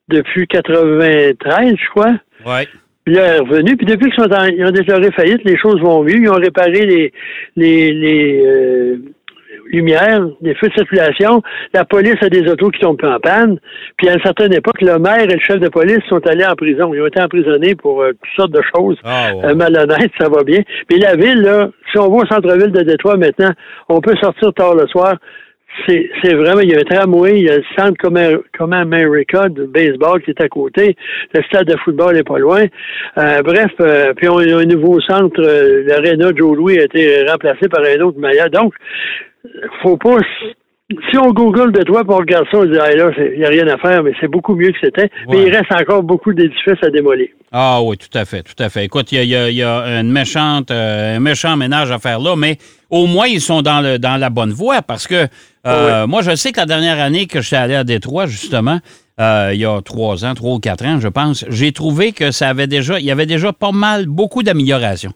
depuis 0.08 0.46
93, 0.46 1.74
je 1.76 1.88
crois, 1.90 2.14
Ouais. 2.46 2.66
Puis 3.10 3.14
là, 3.18 3.26
elle 3.26 3.36
est 3.36 3.40
revenu. 3.40 3.76
Puis 3.76 3.86
depuis 3.86 4.10
qu'ils 4.10 4.22
sont 4.22 4.32
en- 4.32 4.44
ils 4.46 4.64
ont 4.64 4.70
déclaré 4.70 5.10
faillite, 5.10 5.40
les 5.44 5.56
choses 5.58 5.80
vont 5.80 6.04
mieux. 6.04 6.14
Ils 6.16 6.28
ont 6.30 6.34
réparé 6.34 6.86
les, 6.86 7.12
les, 7.56 7.92
les 7.92 8.42
euh, 8.46 8.96
lumières, 9.72 10.26
les 10.42 10.54
feux 10.54 10.68
de 10.68 10.74
circulation. 10.74 11.42
La 11.74 11.84
police 11.84 12.16
a 12.22 12.28
des 12.28 12.48
autos 12.48 12.70
qui 12.70 12.80
tombent 12.80 13.04
en 13.04 13.18
panne. 13.18 13.58
Puis 13.96 14.08
à 14.08 14.14
une 14.14 14.22
certaine 14.22 14.52
époque, 14.52 14.80
le 14.80 14.98
maire 14.98 15.20
et 15.20 15.26
le 15.26 15.40
chef 15.40 15.58
de 15.58 15.68
police 15.68 15.98
sont 16.08 16.24
allés 16.26 16.44
en 16.44 16.54
prison. 16.54 16.94
Ils 16.94 17.02
ont 17.02 17.06
été 17.06 17.20
emprisonnés 17.20 17.74
pour 17.74 18.02
euh, 18.02 18.12
toutes 18.12 18.36
sortes 18.36 18.52
de 18.52 18.62
choses 18.76 18.96
Ah, 19.04 19.30
ouais. 19.34 19.44
euh, 19.46 19.54
malhonnêtes, 19.54 20.12
ça 20.20 20.28
va 20.28 20.44
bien. 20.44 20.60
Puis 20.88 21.00
la 21.00 21.16
ville, 21.16 21.40
là, 21.42 21.70
si 21.90 21.98
on 21.98 22.08
va 22.10 22.22
au 22.22 22.26
centre-ville 22.26 22.70
de 22.72 22.82
Détroit 22.82 23.16
maintenant, 23.16 23.50
on 23.88 24.00
peut 24.00 24.14
sortir 24.20 24.52
tard 24.54 24.74
le 24.76 24.86
soir. 24.86 25.16
C'est 25.86 26.34
vraiment, 26.34 26.60
il 26.60 26.70
y 26.70 26.74
a 26.74 26.78
un 26.78 26.82
tramway, 26.82 27.38
il 27.38 27.46
y 27.46 27.50
a 27.50 27.56
le 27.56 27.64
centre 27.76 27.96
comme, 27.98 28.18
comme 28.56 28.72
America 28.72 29.48
de 29.48 29.64
baseball 29.64 30.22
qui 30.22 30.30
est 30.30 30.40
à 30.40 30.48
côté, 30.48 30.96
le 31.32 31.42
stade 31.44 31.66
de 31.66 31.76
football 31.78 32.16
est 32.16 32.24
pas 32.24 32.38
loin. 32.38 32.66
Euh, 33.18 33.42
bref, 33.42 33.72
euh, 33.80 34.12
puis 34.14 34.28
on 34.28 34.38
a 34.38 34.56
un 34.56 34.64
nouveau 34.64 35.00
centre, 35.00 35.40
euh, 35.40 35.82
l'Arena 35.86 36.30
Joe 36.34 36.56
Louis 36.56 36.78
a 36.78 36.84
été 36.84 37.24
remplacé 37.26 37.68
par 37.68 37.82
un 37.84 38.00
autre 38.00 38.18
meilleur. 38.18 38.50
Donc, 38.50 38.74
faut 39.82 39.96
pas 39.96 40.18
si 41.10 41.18
on 41.18 41.30
google 41.32 41.72
de 41.72 41.82
toi 41.82 42.04
pour 42.04 42.16
regarder 42.18 42.48
ça, 42.50 42.58
on 42.58 42.64
dit 42.64 42.78
ah, 42.80 42.90
là, 42.94 43.10
il 43.32 43.38
n'y 43.38 43.44
a 43.44 43.48
rien 43.48 43.68
à 43.68 43.78
faire, 43.78 44.02
mais 44.02 44.12
c'est 44.20 44.28
beaucoup 44.28 44.54
mieux 44.54 44.70
que 44.72 44.78
c'était. 44.82 45.08
Mais 45.28 45.42
il 45.44 45.50
reste 45.54 45.70
encore 45.72 46.02
beaucoup 46.02 46.32
d'édifices 46.32 46.82
à 46.82 46.90
démolir. 46.90 47.28
Ah 47.52 47.80
oui, 47.82 47.96
tout 47.96 48.16
à 48.18 48.24
fait, 48.24 48.42
tout 48.42 48.60
à 48.62 48.68
fait. 48.68 48.84
Écoute, 48.84 49.10
il 49.12 49.16
y 49.16 49.18
a, 49.18 49.22
il 49.24 49.28
y 49.30 49.36
a- 49.36 49.50
il 49.50 49.56
y 49.56 49.62
a 49.62 50.00
une 50.00 50.10
méchante, 50.10 50.70
euh, 50.70 51.16
un 51.16 51.20
méchant 51.20 51.56
ménage 51.56 51.90
à 51.90 51.98
faire 51.98 52.20
là, 52.20 52.34
mais 52.36 52.58
au 52.90 53.06
moins, 53.06 53.26
ils 53.26 53.40
sont 53.40 53.62
dans, 53.62 53.80
le, 53.80 53.98
dans 53.98 54.16
la 54.16 54.30
bonne 54.30 54.52
voie 54.52 54.82
parce 54.82 55.06
que 55.06 55.26
euh, 55.66 56.06
moi, 56.06 56.22
je 56.22 56.34
sais 56.36 56.52
que 56.52 56.58
la 56.60 56.66
dernière 56.66 57.00
année 57.00 57.26
que 57.26 57.40
je 57.40 57.46
suis 57.48 57.56
allé 57.56 57.74
à 57.74 57.84
Détroit, 57.84 58.26
justement, 58.26 58.78
euh, 59.20 59.50
il 59.52 59.60
y 59.60 59.64
a 59.66 59.80
trois 59.82 60.24
ans, 60.24 60.34
trois 60.34 60.54
ou 60.54 60.58
quatre 60.60 60.84
ans, 60.86 60.98
je 61.00 61.08
pense, 61.08 61.44
j'ai 61.50 61.72
trouvé 61.72 62.12
que 62.12 62.30
ça 62.30 62.48
avait 62.48 62.66
déjà, 62.66 62.98
il 62.98 63.04
y 63.04 63.10
avait 63.10 63.26
déjà 63.26 63.52
pas 63.52 63.72
mal, 63.72 64.06
beaucoup 64.06 64.42
d'améliorations. 64.42 65.12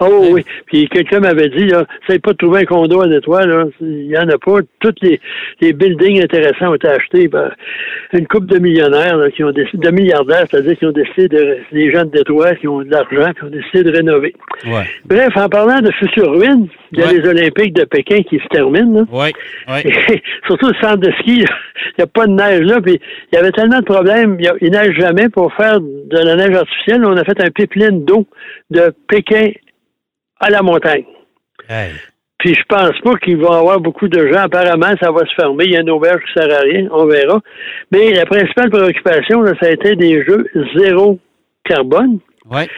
Oh 0.00 0.26
oui. 0.30 0.44
Puis 0.66 0.88
quelqu'un 0.88 1.20
m'avait 1.20 1.48
dit, 1.48 1.66
là, 1.66 1.86
c'est 2.06 2.20
pas 2.20 2.32
de 2.32 2.36
trouver 2.36 2.60
un 2.60 2.64
condo 2.64 3.00
à 3.00 3.08
Détroit, 3.08 3.46
là. 3.46 3.64
Il 3.80 4.06
y 4.06 4.18
en 4.18 4.28
a 4.28 4.38
pas. 4.38 4.58
Tous 4.80 4.94
les, 5.02 5.18
les 5.60 5.72
buildings 5.72 6.22
intéressants 6.22 6.70
ont 6.70 6.74
été 6.74 6.88
achetés 6.88 7.28
par 7.28 7.50
une 8.12 8.26
couple 8.26 8.46
de 8.46 8.58
millionnaires, 8.58 9.16
là, 9.16 9.30
qui 9.30 9.42
ont 9.42 9.52
décidé, 9.52 9.88
de 9.88 9.94
milliardaires, 9.94 10.44
c'est-à-dire 10.50 10.76
qui 10.78 10.86
ont 10.86 10.92
décidé 10.92 11.28
de, 11.28 11.58
les 11.72 11.90
gens 11.92 12.04
de 12.04 12.10
Détroit 12.10 12.54
qui 12.56 12.68
ont 12.68 12.82
de 12.82 12.90
l'argent, 12.90 13.32
qui 13.32 13.44
ont 13.44 13.50
décidé 13.50 13.84
de 13.84 13.96
rénover. 13.96 14.34
Ouais. 14.66 14.84
Bref, 15.06 15.30
en 15.36 15.48
parlant 15.48 15.80
de 15.80 15.90
futures 15.92 16.30
ruines, 16.30 16.68
il 16.92 16.98
y 16.98 17.02
a 17.02 17.06
Ouais. 17.06 17.14
les 17.18 17.28
Olympiques 17.28 17.74
de 17.74 17.84
Pékin 17.84 18.22
qui 18.22 18.38
se 18.38 18.46
terminent, 18.48 19.00
là. 19.00 19.04
Oui, 19.10 19.32
oui. 19.68 19.80
Et 19.84 20.22
surtout 20.46 20.68
le 20.68 20.74
centre 20.80 20.98
de 20.98 21.10
ski, 21.20 21.38
il 21.38 21.94
n'y 21.98 22.04
a 22.04 22.06
pas 22.06 22.26
de 22.26 22.32
neige 22.32 22.60
là, 22.62 22.80
puis 22.80 23.00
il 23.32 23.36
y 23.36 23.38
avait 23.38 23.52
tellement 23.52 23.78
de 23.80 23.84
problèmes, 23.84 24.36
il, 24.40 24.50
il 24.60 24.70
neige 24.70 24.94
jamais 24.98 25.28
pour 25.28 25.52
faire 25.54 25.80
de 25.80 26.18
la 26.18 26.36
neige 26.36 26.54
artificielle. 26.56 27.04
On 27.04 27.16
a 27.16 27.24
fait 27.24 27.40
un 27.42 27.50
pipeline 27.50 28.04
d'eau 28.04 28.26
de 28.70 28.92
Pékin 29.08 29.50
à 30.40 30.50
la 30.50 30.62
montagne. 30.62 31.04
Hey. 31.68 31.92
Puis 32.38 32.54
je 32.54 32.62
pense 32.68 32.98
pas 33.02 33.16
qu'il 33.16 33.38
va 33.38 33.48
y 33.48 33.58
avoir 33.58 33.80
beaucoup 33.80 34.08
de 34.08 34.28
gens. 34.28 34.40
Apparemment, 34.40 34.94
ça 35.00 35.10
va 35.10 35.20
se 35.20 35.34
fermer. 35.34 35.64
Il 35.64 35.72
y 35.72 35.76
a 35.76 35.80
une 35.80 35.90
auberge 35.90 36.22
qui 36.26 36.40
sert 36.40 36.52
à 36.54 36.60
rien. 36.60 36.86
On 36.92 37.06
verra. 37.06 37.40
Mais 37.90 38.12
la 38.12 38.26
principale 38.26 38.70
préoccupation, 38.70 39.40
là, 39.40 39.52
ça 39.60 39.68
a 39.68 39.72
été 39.72 39.96
des 39.96 40.22
jeux 40.24 40.46
zéro 40.76 41.18
carbone. 41.64 42.18
Ouais. 42.50 42.68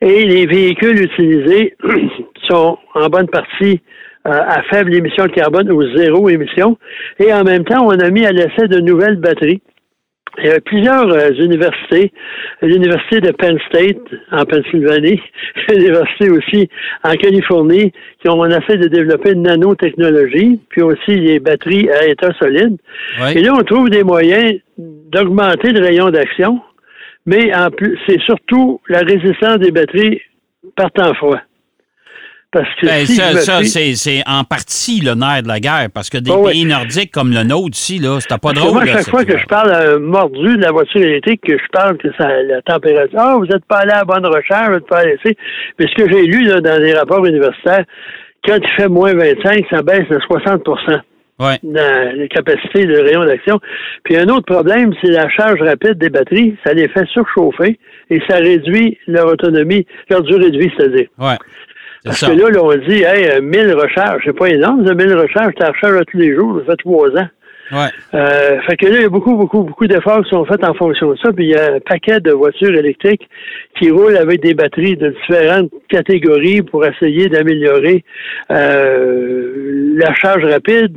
Et 0.00 0.24
les 0.24 0.46
véhicules 0.46 1.02
utilisés 1.02 1.76
sont 2.48 2.78
en 2.94 3.08
bonne 3.08 3.28
partie 3.28 3.82
euh, 4.26 4.30
à 4.30 4.62
faible 4.70 4.94
émission 4.94 5.26
de 5.26 5.32
carbone 5.32 5.70
ou 5.72 5.82
zéro 5.96 6.28
émission. 6.28 6.78
Et 7.18 7.32
en 7.32 7.42
même 7.42 7.64
temps, 7.64 7.84
on 7.84 7.98
a 7.98 8.10
mis 8.10 8.24
à 8.24 8.32
l'essai 8.32 8.68
de 8.68 8.80
nouvelles 8.80 9.16
batteries. 9.16 9.60
Il 10.38 10.46
y 10.46 10.50
a 10.50 10.60
plusieurs 10.60 11.08
euh, 11.12 11.30
universités, 11.38 12.12
l'université 12.62 13.20
de 13.20 13.32
Penn 13.32 13.58
State 13.68 13.98
en 14.30 14.44
Pennsylvanie, 14.44 15.20
l'université 15.68 16.30
aussi 16.30 16.68
en 17.04 17.14
Californie, 17.14 17.92
qui 18.20 18.28
ont 18.28 18.40
on 18.40 18.46
essaie 18.46 18.76
de 18.76 18.88
développer 18.88 19.32
une 19.32 19.42
nanotechnologie, 19.42 20.60
puis 20.70 20.82
aussi 20.82 21.16
les 21.16 21.40
batteries 21.40 21.90
à 21.90 22.06
état 22.06 22.32
solide. 22.38 22.76
Et 23.34 23.42
là, 23.42 23.54
on 23.54 23.62
trouve 23.62 23.90
des 23.90 24.04
moyens 24.04 24.54
d'augmenter 24.78 25.72
le 25.72 25.80
rayon 25.80 26.10
d'action, 26.10 26.60
mais 27.26 27.54
en 27.54 27.70
plus, 27.70 27.98
c'est 28.06 28.20
surtout 28.20 28.80
la 28.88 29.00
résistance 29.00 29.58
des 29.58 29.72
batteries 29.72 30.20
par 30.76 30.90
temps 30.92 31.12
froid. 31.14 31.40
Parce 32.52 32.68
que 32.80 32.86
Ben, 32.86 33.06
si 33.06 33.14
ça, 33.14 33.62
c'est, 33.62 34.22
en 34.26 34.42
partie 34.42 35.00
le 35.00 35.14
nerf 35.14 35.44
de 35.44 35.48
la 35.48 35.60
guerre, 35.60 35.86
parce 35.94 36.10
que 36.10 36.18
des 36.18 36.32
Ah 36.32 36.48
pays 36.50 36.64
nordiques 36.64 37.12
comme 37.12 37.30
le 37.30 37.44
nôtre 37.44 37.76
ici, 37.76 37.98
là, 37.98 38.18
c'était 38.20 38.38
pas 38.38 38.52
drôle. 38.52 38.72
moi, 38.72 38.86
chaque 38.86 39.08
fois 39.08 39.24
que 39.24 39.38
je 39.38 39.46
parle 39.46 39.70
à 39.72 39.92
un 39.92 39.98
mordu 40.00 40.56
de 40.56 40.62
la 40.62 40.72
voiture 40.72 41.00
électrique, 41.00 41.42
que 41.46 41.56
je 41.56 41.68
parle 41.72 41.96
que 41.98 42.08
ça, 42.18 42.28
la 42.42 42.60
température, 42.62 43.18
ah, 43.20 43.36
vous 43.38 43.46
n'êtes 43.46 43.64
pas 43.66 43.78
allé 43.78 43.92
à 43.92 43.98
la 43.98 44.04
bonne 44.04 44.26
recherche, 44.26 44.66
vous 44.66 44.74
n'êtes 44.74 44.86
pas 44.88 44.98
allé 44.98 45.16
ici. 45.24 45.36
Mais 45.78 45.86
ce 45.86 46.02
que 46.02 46.10
j'ai 46.10 46.22
lu 46.26 46.42
là, 46.42 46.60
dans 46.60 46.82
les 46.82 46.92
rapports 46.92 47.24
universitaires, 47.24 47.84
quand 48.44 48.58
il 48.60 48.70
fait 48.76 48.88
moins 48.88 49.14
25, 49.14 49.66
ça 49.70 49.82
baisse 49.82 50.08
de 50.08 50.18
60 50.18 50.68
Ouais. 51.38 51.56
dans 51.62 52.16
les 52.16 52.28
capacités 52.28 52.84
de 52.84 52.98
rayon 52.98 53.24
d'action. 53.24 53.58
Puis 54.04 54.14
un 54.14 54.28
autre 54.28 54.44
problème, 54.44 54.92
c'est 55.00 55.10
la 55.10 55.26
charge 55.30 55.58
rapide 55.62 55.94
des 55.94 56.10
batteries. 56.10 56.54
Ça 56.66 56.74
les 56.74 56.86
fait 56.88 57.06
surchauffer 57.06 57.78
et 58.10 58.20
ça 58.28 58.36
réduit 58.36 58.98
leur 59.06 59.26
autonomie, 59.26 59.86
leur 60.10 60.22
durée 60.22 60.50
de 60.50 60.58
vie, 60.58 60.70
c'est-à-dire. 60.76 61.06
Ouais. 61.18 61.38
Parce 62.04 62.18
ça. 62.18 62.28
que 62.28 62.32
là, 62.32 62.50
là, 62.50 62.62
on 62.62 62.74
dit, 62.76 63.02
hey, 63.02 63.28
euh, 63.30 63.40
1000 63.42 63.74
recharges, 63.74 64.22
c'est 64.24 64.36
pas 64.36 64.48
énorme, 64.48 64.86
ça, 64.86 64.94
1000 64.94 65.14
recharges, 65.14 65.52
tu 65.56 65.62
à 65.62 66.04
tous 66.04 66.16
les 66.18 66.34
jours, 66.34 66.60
ça 66.60 66.72
fait 66.72 66.76
trois 66.76 67.08
ans. 67.10 67.28
Ouais. 67.72 67.88
Euh, 68.14 68.60
fait 68.62 68.76
que 68.76 68.86
là, 68.86 68.96
il 68.96 69.02
y 69.02 69.04
a 69.04 69.08
beaucoup, 69.08 69.36
beaucoup, 69.36 69.62
beaucoup 69.62 69.86
d'efforts 69.86 70.24
qui 70.24 70.30
sont 70.30 70.44
faits 70.44 70.64
en 70.64 70.74
fonction 70.74 71.12
de 71.12 71.16
ça. 71.22 71.32
Puis 71.32 71.44
il 71.44 71.50
y 71.50 71.54
a 71.54 71.74
un 71.74 71.78
paquet 71.80 72.18
de 72.18 72.32
voitures 72.32 72.74
électriques 72.74 73.28
qui 73.78 73.90
roulent 73.92 74.16
avec 74.16 74.42
des 74.42 74.54
batteries 74.54 74.96
de 74.96 75.10
différentes 75.10 75.70
catégories 75.88 76.62
pour 76.62 76.84
essayer 76.84 77.28
d'améliorer 77.28 78.04
euh, 78.50 79.94
la 79.96 80.12
charge 80.14 80.44
rapide, 80.44 80.96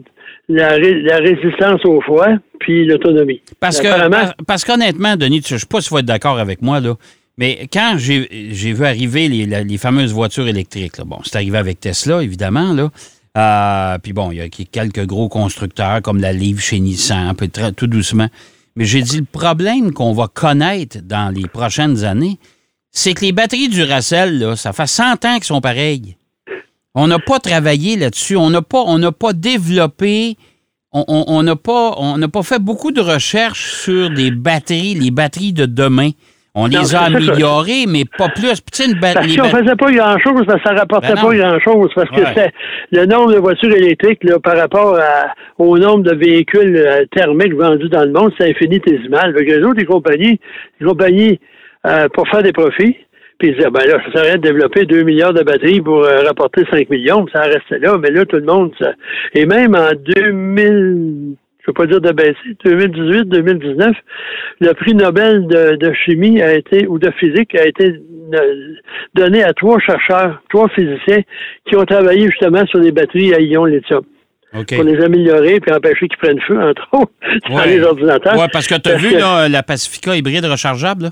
la, 0.49 0.69
ré- 0.69 1.01
la 1.01 1.17
résistance 1.17 1.85
au 1.85 2.01
froid, 2.01 2.27
puis 2.59 2.85
l'autonomie. 2.85 3.41
Parce 3.59 3.79
que 3.79 4.65
qu'honnêtement, 4.65 5.15
Denis, 5.15 5.43
je 5.47 5.53
ne 5.55 5.59
sais 5.59 5.67
pas 5.69 5.79
si 5.81 5.89
tu 5.89 5.93
vas 5.93 5.99
être 5.99 6.05
d'accord 6.07 6.39
avec 6.39 6.61
moi, 6.61 6.79
là, 6.79 6.95
mais 7.37 7.67
quand 7.71 7.95
j'ai 7.97 8.73
vu 8.73 8.85
arriver 8.85 9.27
les, 9.27 9.77
fameuses 9.77 10.13
voitures 10.13 10.47
électriques, 10.47 11.01
bon, 11.05 11.19
c'est 11.23 11.35
arrivé 11.35 11.57
avec 11.57 11.79
Tesla, 11.79 12.21
évidemment, 12.21 12.73
là. 12.73 12.91
euh, 13.37 13.97
puis 13.99 14.13
bon, 14.13 14.31
il 14.31 14.37
y 14.37 14.41
a 14.41 14.49
quelques 14.49 15.05
gros 15.05 15.29
constructeurs 15.29 16.01
comme 16.01 16.19
la 16.19 16.33
Livre 16.33 16.61
chez 16.61 16.79
Nissan, 16.79 17.33
très- 17.51 17.71
tout 17.71 17.87
doucement. 17.87 18.29
Mais 18.75 18.85
j'ai 18.85 19.01
dit 19.01 19.17
le 19.17 19.25
problème 19.25 19.93
qu'on 19.93 20.13
va 20.13 20.27
connaître 20.27 20.99
dans 21.03 21.33
les 21.33 21.47
prochaines 21.47 22.03
années, 22.03 22.39
c'est 22.91 23.13
que 23.13 23.21
les 23.21 23.31
batteries 23.31 23.69
du 23.69 23.83
Racel, 23.83 24.53
ça 24.55 24.73
fait 24.73 24.87
100 24.87 25.25
ans 25.25 25.35
qu'ils 25.35 25.43
sont 25.45 25.61
pareilles. 25.61 26.15
On 26.95 27.07
n'a 27.07 27.17
pas 27.17 27.39
travaillé 27.39 27.97
là-dessus. 27.97 28.35
On 28.35 28.51
n'a 28.51 28.61
pas, 28.61 29.33
développé, 29.33 30.37
on 30.91 31.43
n'a 31.43 31.55
pas 31.55 32.43
fait 32.43 32.59
beaucoup 32.59 32.91
de 32.91 33.01
recherches 33.01 33.81
sur 33.83 34.11
des 34.11 34.29
batteries, 34.29 34.93
les 34.93 35.09
batteries 35.09 35.53
de 35.53 35.65
demain. 35.65 36.11
On 36.55 36.67
les 36.67 36.77
a 36.77 36.83
ça, 36.83 37.01
améliorées, 37.05 37.85
mais 37.87 38.03
pas 38.17 38.29
plus. 38.29 38.61
Puis, 38.61 38.85
une 38.85 38.99
ba- 38.99 39.13
Parce 39.15 39.27
les 39.27 39.37
ba- 39.37 39.45
faisait 39.45 39.75
pas 39.75 39.91
grand-chose, 39.91 40.45
que 40.45 40.61
ça 40.63 40.73
rapportait 40.75 41.13
Ben 41.15 41.21
pas 41.21 41.35
grand-chose, 41.35 41.89
parce 41.95 42.09
que 42.11 42.15
Ouais. 42.21 42.25
c'était 42.27 42.51
le 42.91 43.05
nombre 43.07 43.33
de 43.33 43.39
voitures 43.39 43.75
électriques 43.75 44.23
là, 44.23 44.37
par 44.39 44.57
rapport 44.57 44.95
à- 44.97 45.33
au 45.57 45.77
nombre 45.79 46.03
de 46.03 46.13
véhicules 46.15 46.75
euh, 46.77 47.05
thermiques 47.11 47.55
vendus 47.55 47.89
dans 47.89 48.03
le 48.05 48.11
monde, 48.11 48.31
c'est 48.37 48.51
infinitésimal. 48.51 49.33
Fait 49.35 49.45
que 49.45 49.51
les 49.51 49.63
autres, 49.63 49.79
les 49.79 49.85
compagnies, 49.85 50.39
les 50.79 50.87
compagnies 50.87 51.39
euh, 51.87 52.07
pour 52.13 52.27
faire 52.29 52.43
des 52.43 52.53
profits, 52.53 52.97
puis 53.39 53.49
ils 53.49 53.55
disaient, 53.55 53.71
ben 53.71 53.81
là, 53.87 53.97
ça 54.13 54.19
serait 54.21 54.37
de 54.37 54.41
développer 54.43 54.85
2 54.85 55.01
milliards 55.03 55.33
de 55.33 55.41
batteries 55.41 55.81
pour 55.81 56.03
euh, 56.05 56.21
rapporter 56.27 56.63
5 56.71 56.87
millions, 56.91 57.25
puis 57.25 57.33
ça 57.33 57.41
restait 57.41 57.79
là, 57.79 57.97
mais 57.97 58.11
là, 58.11 58.25
tout 58.25 58.35
le 58.37 58.43
monde, 58.45 58.71
ça- 58.79 58.93
et 59.33 59.47
même 59.47 59.73
en 59.75 59.89
2000, 60.15 61.35
je 61.65 61.71
ne 61.71 61.73
veux 61.73 61.73
pas 61.73 61.85
dire 61.87 62.01
de 62.01 62.11
baisser, 62.11 62.57
2018, 62.65 63.23
2019, 63.29 63.95
le 64.59 64.73
prix 64.73 64.93
Nobel 64.95 65.47
de, 65.47 65.75
de 65.77 65.93
chimie 65.93 66.41
a 66.41 66.53
été, 66.53 66.87
ou 66.87 66.99
de 66.99 67.09
physique 67.11 67.55
a 67.55 67.65
été 67.65 67.93
donné 69.15 69.43
à 69.43 69.53
trois 69.53 69.79
chercheurs, 69.79 70.41
trois 70.49 70.67
physiciens 70.69 71.21
qui 71.67 71.75
ont 71.77 71.85
travaillé 71.85 72.25
justement 72.27 72.65
sur 72.67 72.79
des 72.81 72.91
batteries 72.91 73.33
à 73.33 73.39
ion 73.39 73.65
lithium 73.65 74.03
pour 74.51 74.83
les 74.83 75.03
améliorer 75.03 75.59
puis 75.59 75.71
empêcher 75.73 76.07
qu'ils 76.07 76.17
prennent 76.17 76.41
feu, 76.41 76.61
entre 76.61 76.87
autres, 76.93 77.11
dans 77.49 77.63
les 77.65 77.81
ordinateurs. 77.81 78.37
Ouais, 78.37 78.47
parce 78.51 78.67
que 78.67 78.75
tu 78.75 78.89
as 78.89 78.93
Parce 78.93 79.03
vu 79.03 79.11
que- 79.11 79.17
là, 79.19 79.47
la 79.49 79.63
Pacifica 79.63 80.15
hybride 80.15 80.45
rechargeable, 80.45 81.03
là? 81.05 81.09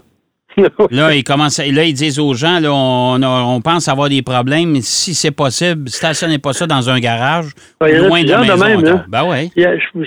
Là, 0.92 1.16
ils 1.16 1.24
commencent, 1.24 1.60
là, 1.60 1.84
ils 1.84 1.94
disent 1.94 2.20
aux 2.20 2.34
gens, 2.34 2.60
là, 2.60 2.72
on, 2.74 3.62
pense 3.62 3.88
avoir 3.88 4.10
des 4.10 4.22
problèmes, 4.22 4.72
mais 4.72 4.82
si 4.82 5.14
c'est 5.14 5.32
possible, 5.32 5.88
stationnez 5.90 6.40
pas 6.40 6.54
ça 6.54 6.68
dans 6.68 6.90
un 6.90 7.00
garage, 7.00 7.46
Ouais, 7.82 7.98
loin 7.98 8.24
de 8.24 8.30
la 8.30 8.40
maison. 8.42 8.58
même, 8.58 8.84
là. 8.84 8.94
encore. 8.94 9.06
Ben 9.08 9.24
ouais. 9.26 9.50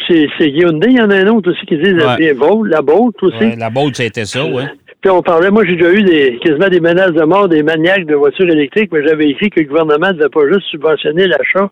C'est 0.08 0.50
Hyundai, 0.50 0.88
il 0.90 0.96
y 0.96 1.00
en 1.00 1.10
a 1.10 1.16
un 1.16 1.26
autre 1.28 1.50
aussi 1.50 1.64
qui 1.66 1.76
dit 1.76 1.92
Ouais. 1.92 2.18
la 2.18 2.34
Bolt, 2.34 2.70
la 2.70 2.82
Bolt 2.82 3.14
aussi. 3.22 3.56
La 3.56 3.70
Bolt, 3.70 3.96
c'était 3.96 4.24
ça, 4.24 4.44
ouais. 4.44 4.64
Puis 5.04 5.10
on 5.10 5.20
parlait, 5.20 5.50
moi 5.50 5.66
j'ai 5.66 5.76
déjà 5.76 5.92
eu 5.92 6.02
des, 6.02 6.38
quasiment 6.42 6.68
des 6.68 6.80
menaces 6.80 7.12
de 7.12 7.22
mort 7.24 7.46
des 7.46 7.62
maniaques 7.62 8.06
de 8.06 8.14
voitures 8.14 8.48
électriques, 8.48 8.90
mais 8.90 9.06
j'avais 9.06 9.28
écrit 9.28 9.50
que 9.50 9.60
le 9.60 9.66
gouvernement 9.66 10.08
ne 10.08 10.12
devait 10.14 10.30
pas 10.30 10.48
juste 10.50 10.66
subventionner 10.70 11.26
l'achat 11.26 11.70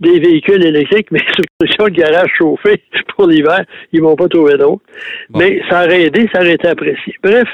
des 0.00 0.20
véhicules 0.20 0.62
électriques, 0.62 1.06
mais 1.10 1.20
subvention 1.20 1.84
de 1.86 2.02
garage 2.02 2.28
chauffé 2.36 2.82
pour 3.16 3.28
l'hiver. 3.28 3.64
Ils 3.94 4.02
vont 4.02 4.14
pas 4.14 4.28
trouver 4.28 4.58
d'autres. 4.58 4.82
Bon. 5.30 5.38
Mais 5.38 5.62
ça 5.70 5.84
aurait 5.86 6.02
aidé, 6.02 6.28
ça 6.34 6.40
aurait 6.40 6.52
été 6.52 6.68
apprécié. 6.68 7.14
Bref, 7.22 7.48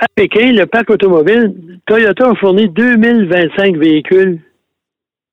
à 0.00 0.06
Pékin, 0.14 0.52
le 0.52 0.64
parc 0.66 0.90
automobile, 0.90 1.52
Toyota 1.86 2.30
a 2.30 2.34
fourni 2.34 2.68
2025 2.68 3.76
véhicules 3.76 4.40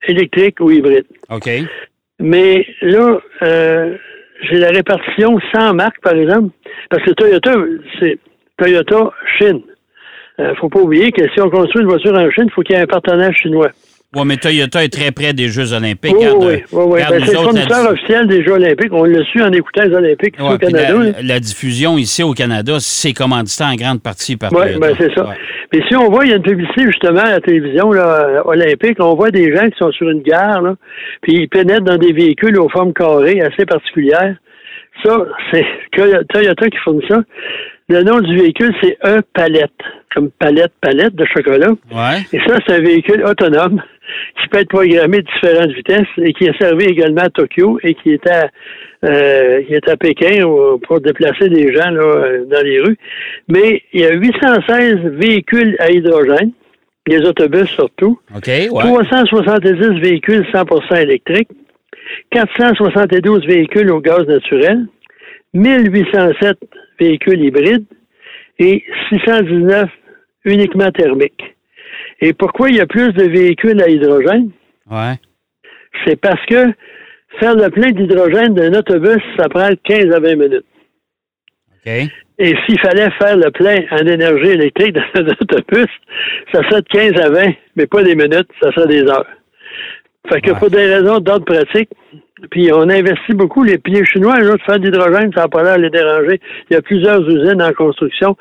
électriques 0.07 0.59
ou 0.59 0.69
hybrides. 0.69 1.05
OK. 1.29 1.49
Mais 2.19 2.65
là, 2.81 3.19
euh, 3.43 3.95
j'ai 4.41 4.57
la 4.57 4.69
répartition 4.69 5.39
sans 5.53 5.73
marque, 5.73 6.01
par 6.01 6.13
exemple, 6.13 6.53
parce 6.89 7.03
que 7.03 7.11
Toyota, 7.11 7.53
c'est 7.99 8.19
Toyota 8.57 9.11
Chine. 9.37 9.61
Euh, 10.39 10.53
faut 10.55 10.69
pas 10.69 10.81
oublier 10.81 11.11
que 11.11 11.27
si 11.33 11.41
on 11.41 11.49
construit 11.49 11.81
une 11.81 11.87
voiture 11.87 12.13
en 12.13 12.29
Chine, 12.29 12.45
il 12.47 12.51
faut 12.51 12.61
qu'il 12.61 12.75
y 12.75 12.79
ait 12.79 12.83
un 12.83 12.87
partenaire 12.87 13.35
chinois. 13.35 13.71
Ouais, 14.15 14.23
mais 14.25 14.37
Toyota 14.37 14.83
est 14.85 14.91
très 14.93 15.11
près 15.11 15.33
des 15.33 15.49
Jeux 15.49 15.73
Olympiques. 15.73 16.15
Oui, 16.17 16.25
Regarde, 16.27 16.43
oui, 16.45 16.63
oui. 16.71 16.83
oui. 16.87 17.01
Ben, 17.09 17.19
nous 17.19 17.25
c'est 17.25 17.31
le 17.31 17.37
la 17.37 17.43
fournisseur 17.43 17.83
diff- 17.83 17.91
officiel 17.91 18.27
des 18.27 18.43
Jeux 18.43 18.53
olympiques. 18.53 18.93
On 18.93 19.03
l'a 19.03 19.23
su 19.25 19.41
en 19.43 19.51
écoutant 19.51 19.83
les 19.83 19.93
Olympiques 19.93 20.35
ici 20.37 20.47
Ouais, 20.47 20.53
au 20.53 20.57
Canada. 20.57 20.93
la, 20.93 21.03
là. 21.03 21.11
la 21.21 21.39
diffusion 21.41 21.97
ici 21.97 22.23
au 22.23 22.31
Canada, 22.33 22.77
c'est 22.79 23.11
commandité 23.13 23.63
en 23.65 23.75
grande 23.75 24.01
partie 24.01 24.37
par 24.37 24.51
Oui, 24.53 24.59
Toyota. 24.59 24.79
ben 24.79 24.95
c'est 24.97 25.13
ça. 25.13 25.27
Ouais. 25.27 25.35
Mais 25.73 25.81
si 25.89 25.95
on 25.97 26.09
voit, 26.09 26.23
il 26.25 26.29
y 26.29 26.33
a 26.33 26.37
une 26.37 26.41
publicité 26.41 26.83
justement 26.85 27.19
à 27.19 27.31
la 27.31 27.41
télévision 27.41 27.91
là, 27.91 28.05
euh, 28.29 28.41
olympique, 28.45 28.95
on 28.99 29.13
voit 29.15 29.29
des 29.31 29.53
gens 29.53 29.65
qui 29.69 29.77
sont 29.77 29.91
sur 29.91 30.09
une 30.09 30.21
gare, 30.21 30.61
là, 30.61 30.75
puis 31.21 31.33
ils 31.33 31.49
pénètrent 31.49 31.83
dans 31.83 31.97
des 31.97 32.13
véhicules 32.13 32.57
aux 32.57 32.69
formes 32.69 32.93
carrées 32.93 33.41
assez 33.41 33.65
particulières. 33.65 34.35
Ça, 35.03 35.17
c'est 35.51 35.65
Toyota 36.29 36.69
qui 36.69 36.77
fournit 36.77 37.03
ça. 37.09 37.21
Le 37.89 38.03
nom 38.03 38.19
du 38.19 38.35
véhicule, 38.37 38.73
c'est 38.81 38.97
E-Palette, 39.05 39.71
comme 40.13 40.29
palette, 40.39 40.71
palette 40.81 41.15
de 41.15 41.25
chocolat. 41.25 41.69
Ouais. 41.91 42.19
Et 42.33 42.39
ça, 42.47 42.57
c'est 42.65 42.75
un 42.75 42.81
véhicule 42.81 43.23
autonome 43.25 43.81
qui 44.39 44.47
peut 44.49 44.59
être 44.59 44.69
programmé 44.69 45.17
à 45.17 45.21
différentes 45.21 45.71
vitesses 45.71 46.07
et 46.17 46.33
qui 46.33 46.45
est 46.45 46.57
servi 46.57 46.85
également 46.85 47.21
à 47.21 47.29
Tokyo 47.29 47.79
et 47.83 47.93
qui 47.95 48.11
est 48.11 48.27
à, 48.27 48.49
euh, 49.05 49.63
qui 49.63 49.73
est 49.73 49.87
à 49.87 49.97
Pékin 49.97 50.43
pour 50.87 51.01
déplacer 51.01 51.49
des 51.49 51.73
gens 51.73 51.89
là, 51.89 52.01
euh, 52.01 52.45
dans 52.45 52.63
les 52.63 52.79
rues. 52.79 52.97
Mais 53.47 53.81
il 53.93 54.01
y 54.01 54.05
a 54.05 54.13
816 54.13 54.97
véhicules 55.13 55.75
à 55.79 55.91
hydrogène, 55.91 56.51
les 57.07 57.21
autobus 57.21 57.69
surtout, 57.69 58.19
OK, 58.35 58.47
ouais. 58.47 58.67
370 58.69 60.01
véhicules 60.01 60.45
100% 60.51 61.01
électriques, 61.01 61.49
472 62.31 63.45
véhicules 63.45 63.91
au 63.91 64.01
gaz 64.01 64.25
naturel, 64.27 64.87
1807 65.53 66.57
véhicules 66.99 67.41
hybrides 67.41 67.85
et 68.59 68.83
619 69.09 69.89
uniquement 70.45 70.91
thermiques. 70.91 71.56
Et 72.21 72.33
pourquoi 72.33 72.69
il 72.69 72.77
y 72.77 72.81
a 72.81 72.85
plus 72.87 73.11
de 73.13 73.23
véhicules 73.23 73.81
à 73.81 73.89
hydrogène? 73.89 74.51
Ouais. 74.89 75.15
C'est 76.05 76.15
parce 76.15 76.43
que 76.45 76.65
faire 77.39 77.55
le 77.55 77.69
plein 77.69 77.91
d'hydrogène 77.91 78.53
d'un 78.53 78.73
autobus, 78.73 79.21
ça 79.37 79.47
prend 79.49 79.69
15 79.83 80.11
à 80.13 80.19
20 80.19 80.35
minutes. 80.35 80.65
OK. 81.85 81.91
Et 82.39 82.55
s'il 82.65 82.79
fallait 82.79 83.09
faire 83.19 83.35
le 83.35 83.49
plein 83.51 83.77
en 83.91 84.05
énergie 84.05 84.49
électrique 84.49 84.93
dans 84.93 85.21
un 85.21 85.27
autobus, 85.27 85.87
ça 86.51 86.61
serait 86.69 86.81
de 86.81 86.87
15 86.87 87.21
à 87.21 87.29
20, 87.29 87.53
mais 87.75 87.87
pas 87.87 88.03
des 88.03 88.15
minutes, 88.15 88.47
ça 88.61 88.71
serait 88.71 88.87
des 88.87 89.01
heures. 89.03 89.25
Fait 90.29 90.41
que 90.41 90.51
Ouais. 90.51 90.59
pour 90.59 90.69
des 90.69 90.85
raisons 90.85 91.19
d'ordre 91.19 91.45
pratique, 91.45 91.89
puis 92.51 92.71
on 92.71 92.81
investit 92.89 93.33
beaucoup, 93.33 93.63
les 93.63 93.77
piliers 93.79 94.05
chinois, 94.05 94.35
eux 94.41 94.51
autres, 94.51 94.65
faire 94.65 94.79
de 94.79 94.85
l'hydrogène, 94.85 95.31
ça 95.33 95.43
n'a 95.43 95.47
pas 95.47 95.63
l'air 95.63 95.77
de 95.77 95.83
les 95.83 95.89
déranger. 95.89 96.39
Il 96.69 96.73
y 96.73 96.77
a 96.77 96.81
plusieurs 96.81 97.27
usines 97.27 97.61
en 97.61 97.71
construction, 97.73 98.35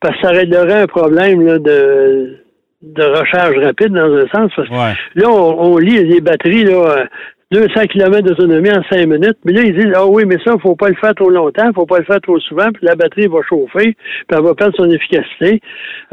parce 0.00 0.14
que 0.16 0.22
ça 0.22 0.32
réglerait 0.32 0.82
un 0.82 0.86
problème 0.86 1.44
là, 1.44 1.58
de, 1.58 2.41
de 2.82 3.02
recharge 3.02 3.56
rapide 3.58 3.92
dans 3.92 4.12
un 4.12 4.26
sens. 4.28 4.50
Parce 4.56 4.68
que 4.68 4.74
Ouais. 4.74 4.94
Là, 5.14 5.28
on, 5.30 5.72
on 5.74 5.78
lit 5.78 6.04
les 6.04 6.20
batteries, 6.20 6.64
là, 6.64 6.98
euh, 6.98 7.04
200 7.52 7.86
km 7.92 8.22
d'autonomie 8.26 8.70
en 8.70 8.82
5 8.90 9.06
minutes. 9.06 9.36
Mais 9.44 9.52
là, 9.52 9.60
ils 9.62 9.74
disent, 9.74 9.92
ah 9.94 10.06
oui, 10.06 10.24
mais 10.26 10.38
ça, 10.42 10.54
faut 10.62 10.74
pas 10.74 10.88
le 10.88 10.94
faire 10.94 11.14
trop 11.14 11.28
longtemps, 11.28 11.70
faut 11.74 11.84
pas 11.84 11.98
le 11.98 12.04
faire 12.04 12.20
trop 12.22 12.40
souvent, 12.40 12.70
puis 12.72 12.86
la 12.86 12.94
batterie 12.94 13.26
va 13.26 13.40
chauffer, 13.46 13.94
puis 13.94 14.26
elle 14.30 14.40
va 14.42 14.54
perdre 14.54 14.74
son 14.76 14.90
efficacité. 14.90 15.60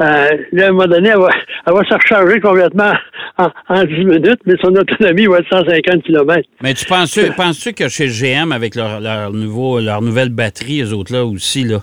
Euh, 0.02 0.26
là, 0.52 0.66
à 0.66 0.68
un 0.68 0.72
moment 0.72 0.86
donné, 0.86 1.08
elle 1.08 1.18
va, 1.18 1.30
elle 1.66 1.72
va 1.72 1.82
se 1.84 1.94
recharger 1.94 2.40
complètement 2.40 2.92
en, 3.38 3.48
en 3.68 3.84
10 3.84 4.04
minutes, 4.04 4.40
mais 4.44 4.54
son 4.62 4.74
autonomie 4.76 5.26
va 5.26 5.38
être 5.38 5.48
150 5.48 6.02
km. 6.02 6.42
Mais 6.62 6.74
tu 6.74 6.84
penses-tu 6.84 7.32
penses-tu 7.34 7.72
que 7.72 7.88
chez 7.88 8.08
GM, 8.08 8.52
avec 8.52 8.74
leur, 8.74 9.00
leur 9.00 9.32
nouveau, 9.32 9.80
leur 9.80 10.02
nouvelle 10.02 10.28
batterie, 10.28 10.82
eux 10.82 10.92
autres 10.92 11.14
là 11.14 11.24
aussi, 11.24 11.64
là, 11.64 11.78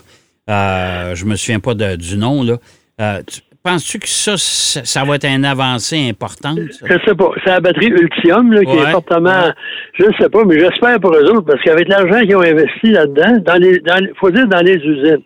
euh, 0.48 1.14
je 1.16 1.24
me 1.24 1.34
souviens 1.34 1.58
pas 1.60 1.74
de- 1.74 1.96
du 1.96 2.16
nom, 2.16 2.44
là, 2.44 2.58
euh, 3.00 3.22
tu- 3.26 3.40
penses-tu 3.68 3.98
que 3.98 4.08
ça, 4.08 4.34
ça, 4.36 4.84
ça 4.84 5.04
va 5.04 5.16
être 5.16 5.26
une 5.26 5.44
avancée 5.44 6.08
importante? 6.08 6.58
ça? 6.72 6.86
Je 6.88 6.94
sais 7.06 7.14
pas. 7.14 7.30
C'est 7.44 7.50
la 7.50 7.60
batterie 7.60 7.88
Ultium, 7.88 8.52
là, 8.52 8.60
qui 8.62 8.66
Ouais. 8.76 8.82
est 8.82 8.90
fortement, 8.92 9.52
je 9.98 10.04
ne 10.06 10.12
sais 10.20 10.28
pas, 10.28 10.44
mais 10.44 10.58
j'espère 10.58 10.98
pour 11.00 11.14
eux 11.14 11.24
autres, 11.30 11.46
parce 11.46 11.62
qu'avec 11.62 11.88
l'argent 11.88 12.20
qu'ils 12.20 12.36
ont 12.36 12.42
investi 12.42 12.90
là-dedans, 12.90 13.38
dans 13.44 13.56
les, 13.60 13.78
dans, 13.80 13.98
faut 14.20 14.30
dire 14.30 14.46
dans 14.46 14.60
les 14.64 14.76
usines, 14.76 15.22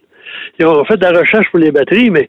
ils 0.59 0.67
ont 0.67 0.85
fait 0.85 0.97
de 0.97 1.03
la 1.07 1.19
recherche 1.21 1.47
pour 1.51 1.61
les 1.61 1.71
batteries, 1.71 2.11
mais 2.11 2.29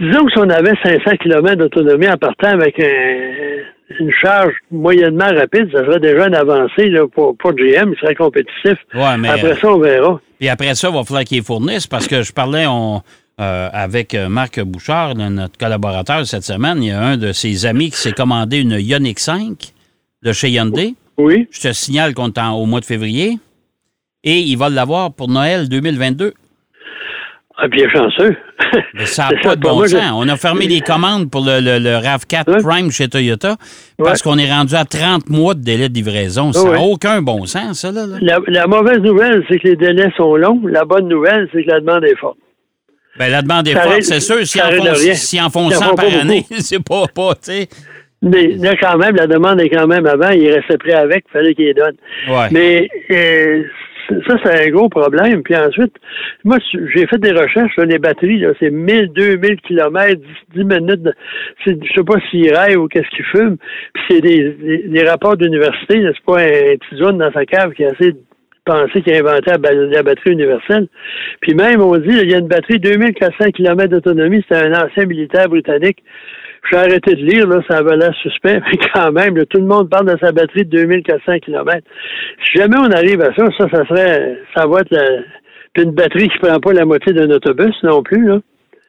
disons 0.00 0.24
que 0.24 0.32
si 0.32 0.38
on 0.38 0.48
avait 0.50 0.72
500 0.82 1.16
km 1.22 1.56
d'autonomie 1.56 2.08
en 2.08 2.16
partant 2.16 2.48
avec 2.48 2.78
un- 2.80 3.60
une 3.98 4.12
charge 4.22 4.52
moyennement 4.70 5.26
rapide, 5.36 5.68
ça 5.72 5.84
serait 5.84 5.98
déjà 5.98 6.28
une 6.28 6.34
avancée 6.36 6.88
là, 6.90 7.06
pour, 7.12 7.36
pour 7.36 7.52
GM, 7.56 7.92
il 7.92 7.98
serait 8.00 8.14
compétitif. 8.14 8.76
Ouais, 8.94 9.16
mais 9.18 9.28
Après 9.28 9.54
ça, 9.56 9.68
on 9.68 9.78
verra. 9.80 10.20
puis 10.38 10.48
après 10.48 10.74
ça, 10.76 10.88
il 10.88 10.94
va 10.94 11.02
falloir 11.02 11.24
qu'ils 11.24 11.42
fournissent 11.42 11.88
parce 11.88 12.06
que 12.06 12.22
je 12.22 12.32
parlais 12.32 12.66
on, 12.68 13.02
euh, 13.40 13.68
avec 13.72 14.14
euh, 14.14 14.28
Marc 14.28 14.60
Bouchard, 14.60 15.14
notre 15.14 15.56
collaborateur 15.58 16.26
cette 16.26 16.44
semaine. 16.44 16.82
Il 16.82 16.88
y 16.88 16.92
a 16.92 17.00
un 17.00 17.16
de 17.16 17.32
ses 17.32 17.66
amis 17.66 17.90
qui 17.90 17.96
s'est 17.96 18.12
commandé 18.12 18.58
une 18.60 18.72
Ioniq 18.78 19.18
5 19.18 19.72
de 20.22 20.32
chez 20.32 20.50
Hyundai. 20.50 20.94
Oui. 21.16 21.48
Je 21.50 21.60
te 21.60 21.72
signale 21.72 22.14
qu'on 22.14 22.28
est 22.28 22.40
au 22.52 22.66
mois 22.66 22.80
de 22.80 22.84
février. 22.84 23.38
et 24.24 24.38
il 24.38 24.56
va 24.56 24.68
l'avoir 24.68 25.12
pour 25.12 25.28
Noël 25.28 25.68
2022. 25.68 26.34
Ah, 27.62 27.68
bien 27.68 27.86
chanceux. 27.90 28.36
Mais 28.94 29.04
ça 29.04 29.28
n'a 29.30 29.38
pas 29.42 29.56
de 29.56 29.60
bon 29.60 29.74
moi, 29.76 29.86
je- 29.86 29.96
sens. 29.96 30.12
On 30.14 30.26
a 30.28 30.36
fermé 30.36 30.66
les 30.66 30.80
commandes 30.80 31.30
pour 31.30 31.44
le, 31.44 31.60
le- 31.60 31.78
le 31.78 31.90
RAV4 31.98 32.50
Ouais. 32.50 32.62
Prime 32.62 32.90
chez 32.90 33.08
Toyota 33.08 33.56
parce 33.98 34.22
qu'on 34.22 34.38
est 34.38 34.50
rendu 34.50 34.74
à 34.74 34.84
30 34.86 35.28
mois 35.28 35.52
de 35.54 35.60
délai 35.60 35.88
de 35.90 35.94
livraison. 35.94 36.52
Ça 36.54 36.64
n'a 36.64 36.70
Ouais. 36.70 36.78
aucun 36.80 37.20
bon 37.20 37.44
sens, 37.44 37.80
ça, 37.80 37.92
là. 37.92 38.06
là. 38.06 38.16
La, 38.22 38.38
la 38.46 38.66
mauvaise 38.66 39.00
nouvelle, 39.00 39.44
c'est 39.48 39.58
que 39.58 39.68
les 39.68 39.76
délais 39.76 40.10
sont 40.16 40.36
longs. 40.36 40.62
La 40.66 40.84
bonne 40.86 41.08
nouvelle, 41.08 41.48
c'est 41.52 41.62
que 41.64 41.70
la 41.70 41.80
demande 41.80 42.04
est 42.04 42.16
forte. 42.16 42.38
Ben, 43.20 43.30
la 43.30 43.42
demande 43.42 43.68
est 43.68 43.74
forte, 43.74 44.02
c'est 44.02 44.20
sûr. 44.20 44.46
S'ils 44.46 44.62
en, 44.62 44.70
font- 44.70 44.84
de 44.84 44.94
s'ils 44.94 45.40
en 45.42 45.50
font 45.50 45.68
Ils 45.70 45.76
en 45.76 45.80
100 45.80 45.84
font 45.90 45.94
par 45.94 46.20
année, 46.22 46.44
c'est 46.58 46.82
pas, 46.82 47.04
pas, 47.14 47.34
tu 47.34 47.52
sais. 47.52 47.68
Mais 48.22 48.48
là, 48.48 48.74
quand 48.80 48.96
même, 48.98 49.14
la 49.14 49.26
demande 49.26 49.60
est 49.60 49.68
quand 49.68 49.86
même 49.86 50.06
avant. 50.06 50.30
Il 50.30 50.50
restait 50.50 50.78
prêt 50.78 50.92
avec. 50.94 51.24
Il 51.28 51.32
fallait 51.32 51.54
qu'il 51.54 51.66
les 51.66 51.74
donne. 51.74 51.96
Ouais. 52.28 52.48
Mais 52.50 52.88
euh, 53.10 53.62
ça, 54.26 54.34
c'est 54.42 54.66
un 54.66 54.70
gros 54.70 54.88
problème. 54.88 55.42
Puis 55.42 55.56
ensuite, 55.56 55.94
moi, 56.44 56.58
j'ai 56.94 57.06
fait 57.06 57.18
des 57.18 57.32
recherches 57.32 57.72
sur 57.74 57.84
les 57.84 57.98
batteries. 57.98 58.42
C'est 58.58 58.70
1000, 58.70 59.12
2000 59.14 59.56
kilomètres, 59.62 60.20
10, 60.54 60.58
10 60.62 60.64
minutes. 60.64 61.02
de- 61.02 61.14
Je 61.66 61.72
sais 61.94 62.04
pas 62.04 62.16
s'il 62.30 62.54
rêve 62.54 62.78
ou 62.80 62.88
qu'est-ce 62.88 63.08
qu'il 63.16 63.24
fume. 63.26 63.56
Puis 63.94 64.02
c'est 64.10 64.20
des, 64.20 64.50
des, 64.52 64.78
des 64.88 65.04
rapports 65.04 65.36
d'université. 65.38 66.02
C'est 66.02 66.24
pas 66.26 66.40
un 66.40 66.76
petit 66.76 66.96
zone 66.96 67.18
dans 67.18 67.32
sa 67.32 67.44
cave 67.46 67.72
qui 67.72 67.84
a 67.84 67.88
assez 67.90 68.12
pensé 68.72 69.02
qu'il 69.02 69.12
a 69.14 69.18
inventé 69.18 69.50
la, 69.50 69.58
ba- 69.58 69.72
la 69.72 70.02
batterie 70.02 70.32
universelle. 70.32 70.86
Puis 71.40 71.54
même, 71.54 71.80
on 71.80 71.96
dit, 71.98 72.08
il 72.22 72.30
y 72.30 72.34
a 72.34 72.38
une 72.38 72.48
batterie 72.48 72.78
2400 72.78 73.50
km 73.56 73.88
d'autonomie. 73.88 74.44
C'est 74.48 74.56
un 74.56 74.72
ancien 74.72 75.06
militaire 75.06 75.48
britannique. 75.48 75.98
J'ai 76.70 76.76
arrêté 76.78 77.14
de 77.14 77.24
lire, 77.24 77.46
là, 77.48 77.60
ça 77.68 77.78
avait 77.78 77.96
l'air 77.96 78.14
suspect, 78.22 78.60
mais 78.70 78.78
quand 78.94 79.10
même, 79.12 79.34
tout 79.46 79.58
le 79.58 79.66
monde 79.66 79.88
parle 79.88 80.06
de 80.12 80.16
sa 80.20 80.30
batterie 80.30 80.64
de 80.66 80.70
2400 80.84 81.38
km. 81.44 81.78
Si 82.44 82.58
jamais 82.58 82.76
on 82.78 82.90
arrive 82.90 83.20
à 83.22 83.34
ça, 83.34 83.46
ça, 83.58 83.66
serait, 83.88 84.36
ça 84.54 84.66
va 84.66 84.80
être 84.80 84.94
une 85.78 85.92
batterie 85.92 86.28
qui 86.28 86.38
prend 86.38 86.60
pas 86.60 86.72
la 86.72 86.84
moitié 86.84 87.12
d'un 87.12 87.30
autobus 87.30 87.74
non 87.82 88.02
plus, 88.02 88.26
là. 88.26 88.38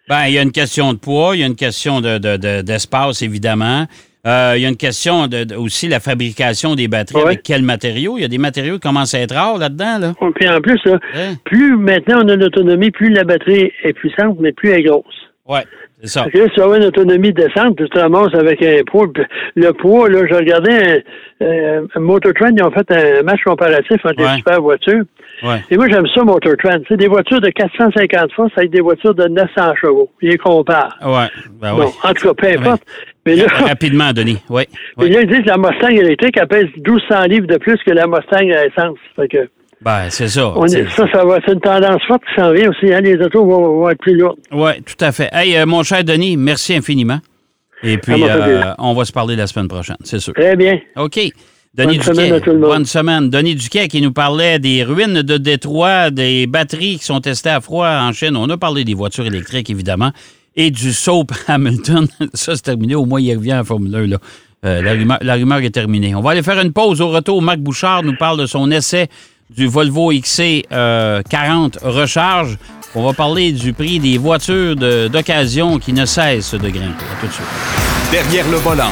Ben, 0.09 0.25
il 0.27 0.33
y 0.33 0.37
a 0.37 0.41
une 0.41 0.51
question 0.51 0.91
de 0.93 0.97
poids, 0.99 1.31
il 1.35 1.39
y 1.41 1.43
a 1.43 1.47
une 1.47 1.55
question 1.55 2.01
de, 2.01 2.17
de- 2.17 2.35
de- 2.35 2.61
d'espace, 2.61 3.21
évidemment. 3.21 3.85
Euh, 4.27 4.53
il 4.55 4.61
y 4.61 4.65
a 4.65 4.69
une 4.69 4.77
question 4.77 5.25
de, 5.27 5.43
de- 5.45 5.55
aussi 5.55 5.87
la 5.87 5.99
fabrication 5.99 6.75
des 6.75 6.87
batteries. 6.87 7.17
Ouais. 7.17 7.25
Avec 7.25 7.43
quel 7.43 7.63
matériau? 7.63 8.17
Il 8.17 8.21
y 8.21 8.25
a 8.25 8.27
des 8.27 8.37
matériaux 8.37 8.75
qui 8.75 8.81
commencent 8.81 9.15
à 9.15 9.19
être 9.19 9.33
rares 9.33 9.57
là-dedans, 9.57 9.97
là. 9.99 10.13
Puis 10.35 10.47
en 10.47 10.61
plus, 10.61 10.79
là, 10.85 10.99
plus 11.43 11.75
maintenant 11.75 12.19
on 12.23 12.27
a 12.29 12.35
l'autonomie, 12.35 12.91
plus 12.91 13.09
la 13.09 13.23
batterie 13.23 13.71
est 13.83 13.93
puissante, 13.93 14.37
mais 14.39 14.51
plus 14.51 14.69
elle 14.69 14.81
est 14.81 14.83
grosse. 14.83 15.05
Ouais, 15.47 15.63
c'est 16.01 16.07
ça. 16.07 16.23
Fait 16.25 16.31
que 16.31 16.37
là, 16.37 16.43
si 16.49 16.53
tu 16.53 16.61
as 16.61 16.77
une 16.77 16.83
autonomie 16.85 17.33
décente, 17.33 17.77
tu 17.77 17.89
te 17.89 17.97
ramasses 17.97 18.35
avec 18.35 18.61
un 18.61 18.81
poids. 18.85 19.07
Le 19.55 19.71
poids, 19.71 20.07
là, 20.07 20.19
je 20.29 20.35
regardais 20.35 21.01
un, 21.41 21.45
euh, 21.45 21.81
Motortrend, 21.95 22.51
ils 22.55 22.63
ont 22.63 22.71
fait 22.71 22.91
un 22.91 23.23
match 23.23 23.41
comparatif 23.43 23.97
entre 24.05 24.21
Ouais. 24.23 24.31
les 24.33 24.37
super 24.37 24.61
voitures. 24.61 25.03
Ouais. 25.43 25.63
Et 25.71 25.77
moi, 25.77 25.87
j'aime 25.89 26.05
ça, 26.13 26.23
Motortrend. 26.23 26.77
C'est 26.87 26.97
des 26.97 27.07
voitures 27.07 27.41
de 27.41 27.49
450 27.49 28.31
forces 28.33 28.51
avec 28.57 28.69
des 28.71 28.81
voitures 28.81 29.15
de 29.15 29.27
900 29.27 29.73
chevaux. 29.81 30.09
Ils 30.21 30.37
comparent. 30.37 30.95
Ouais. 31.03 31.27
Ben 31.59 31.73
oui. 31.75 31.85
Bon, 31.85 31.91
en 32.03 32.13
tout 32.13 32.27
cas, 32.27 32.33
peu 32.33 32.47
importe. 32.59 32.83
Mais 33.25 33.35
là, 33.35 33.45
Rapidement, 33.47 34.13
Denis. 34.13 34.37
Oui. 34.49 34.63
mais 34.97 35.09
là, 35.09 35.21
ils 35.21 35.27
disent 35.27 35.41
que 35.41 35.47
la 35.49 35.57
Mustang 35.57 35.89
électrique, 35.89 36.35
elle 36.39 36.47
pèse 36.47 36.67
1200 36.77 37.23
livres 37.25 37.47
de 37.47 37.57
plus 37.57 37.77
que 37.85 37.91
la 37.91 38.07
Mustang 38.07 38.49
à 38.51 38.65
essence. 38.65 38.97
Fait 39.15 39.27
que, 39.27 39.49
Ben, 39.81 40.09
c'est 40.09 40.27
ça. 40.27 40.53
on 40.55 40.65
est- 40.65 40.87
ça, 40.89 41.05
ça 41.11 41.25
va 41.25 41.37
être 41.37 41.51
une 41.51 41.59
tendance 41.59 42.01
forte 42.07 42.21
qui 42.25 42.39
s'en 42.41 42.51
vient 42.51 42.69
aussi. 42.69 42.93
hein. 42.93 43.01
Les 43.01 43.15
autos 43.17 43.45
vont, 43.45 43.79
vont 43.79 43.89
être 43.89 43.99
plus 43.99 44.15
lourdes. 44.17 44.39
Oui, 44.51 44.71
tout 44.83 45.03
à 45.03 45.11
fait. 45.11 45.29
Hey, 45.33 45.55
euh, 45.57 45.65
mon 45.65 45.81
cher 45.83 46.03
Denis, 46.03 46.37
merci 46.37 46.75
infiniment. 46.75 47.19
Et 47.83 47.97
puis, 47.97 48.23
euh, 48.23 48.61
on 48.77 48.93
va 48.93 49.05
se 49.05 49.11
parler 49.11 49.35
la 49.35 49.47
semaine 49.47 49.67
prochaine, 49.67 49.97
c'est 50.03 50.19
sûr. 50.19 50.33
Très 50.35 50.55
bien. 50.55 50.79
OK. 50.97 51.19
Denis 51.73 51.97
Bonne 51.99 52.03
semaine 52.03 52.25
Duquet. 52.25 52.35
à 52.35 52.39
tout 52.41 52.49
le 52.51 52.59
monde. 52.59 52.69
Bonne 52.69 52.85
semaine. 52.85 53.29
Denis 53.29 53.55
Duquet 53.55 53.87
qui 53.87 54.01
nous 54.01 54.11
parlait 54.11 54.59
des 54.59 54.83
ruines 54.83 55.21
de 55.21 55.37
Détroit, 55.37 56.09
des 56.11 56.45
batteries 56.45 56.97
qui 56.99 57.05
sont 57.05 57.21
testées 57.21 57.49
à 57.49 57.61
froid 57.61 57.87
en 57.87 58.11
Chine. 58.11 58.35
On 58.35 58.49
a 58.49 58.57
parlé 58.57 58.83
des 58.83 58.93
voitures 58.93 59.25
électriques, 59.25 59.69
évidemment, 59.69 60.11
et 60.57 60.69
du 60.69 60.91
soap 60.91 61.31
Hamilton. 61.47 62.07
Ça, 62.33 62.55
c'est 62.55 62.61
terminé. 62.63 62.95
Au 62.95 63.05
moins, 63.05 63.21
il 63.21 63.33
revient 63.37 63.53
en 63.53 63.63
Formule 63.63 63.95
1. 63.95 64.07
Là. 64.07 64.17
Euh, 64.65 64.81
la, 64.81 64.91
rumeur, 64.91 65.17
la 65.21 65.33
rumeur 65.35 65.59
est 65.59 65.69
terminée. 65.71 66.13
On 66.13 66.19
va 66.21 66.31
aller 66.31 66.43
faire 66.43 66.59
une 66.59 66.73
pause. 66.73 66.99
Au 66.99 67.07
retour, 67.09 67.41
Marc 67.41 67.59
Bouchard 67.59 68.03
nous 68.03 68.17
parle 68.17 68.37
de 68.39 68.45
son 68.45 68.69
essai 68.69 69.07
du 69.49 69.67
Volvo 69.67 70.11
XC 70.11 70.65
euh, 70.73 71.21
40 71.29 71.79
Recharge. 71.83 72.57
On 72.95 73.03
va 73.05 73.13
parler 73.13 73.53
du 73.53 73.71
prix 73.71 73.99
des 73.99 74.17
voitures 74.17 74.75
de- 74.75 75.07
d'occasion 75.07 75.79
qui 75.79 75.93
ne 75.93 76.05
cessent 76.05 76.53
de 76.53 76.69
grimper. 76.69 77.05
À 77.11 77.21
tout 77.21 77.27
de 77.27 77.31
suite. 77.31 77.45
Derrière 78.11 78.45
le 78.51 78.57
volant. 78.57 78.91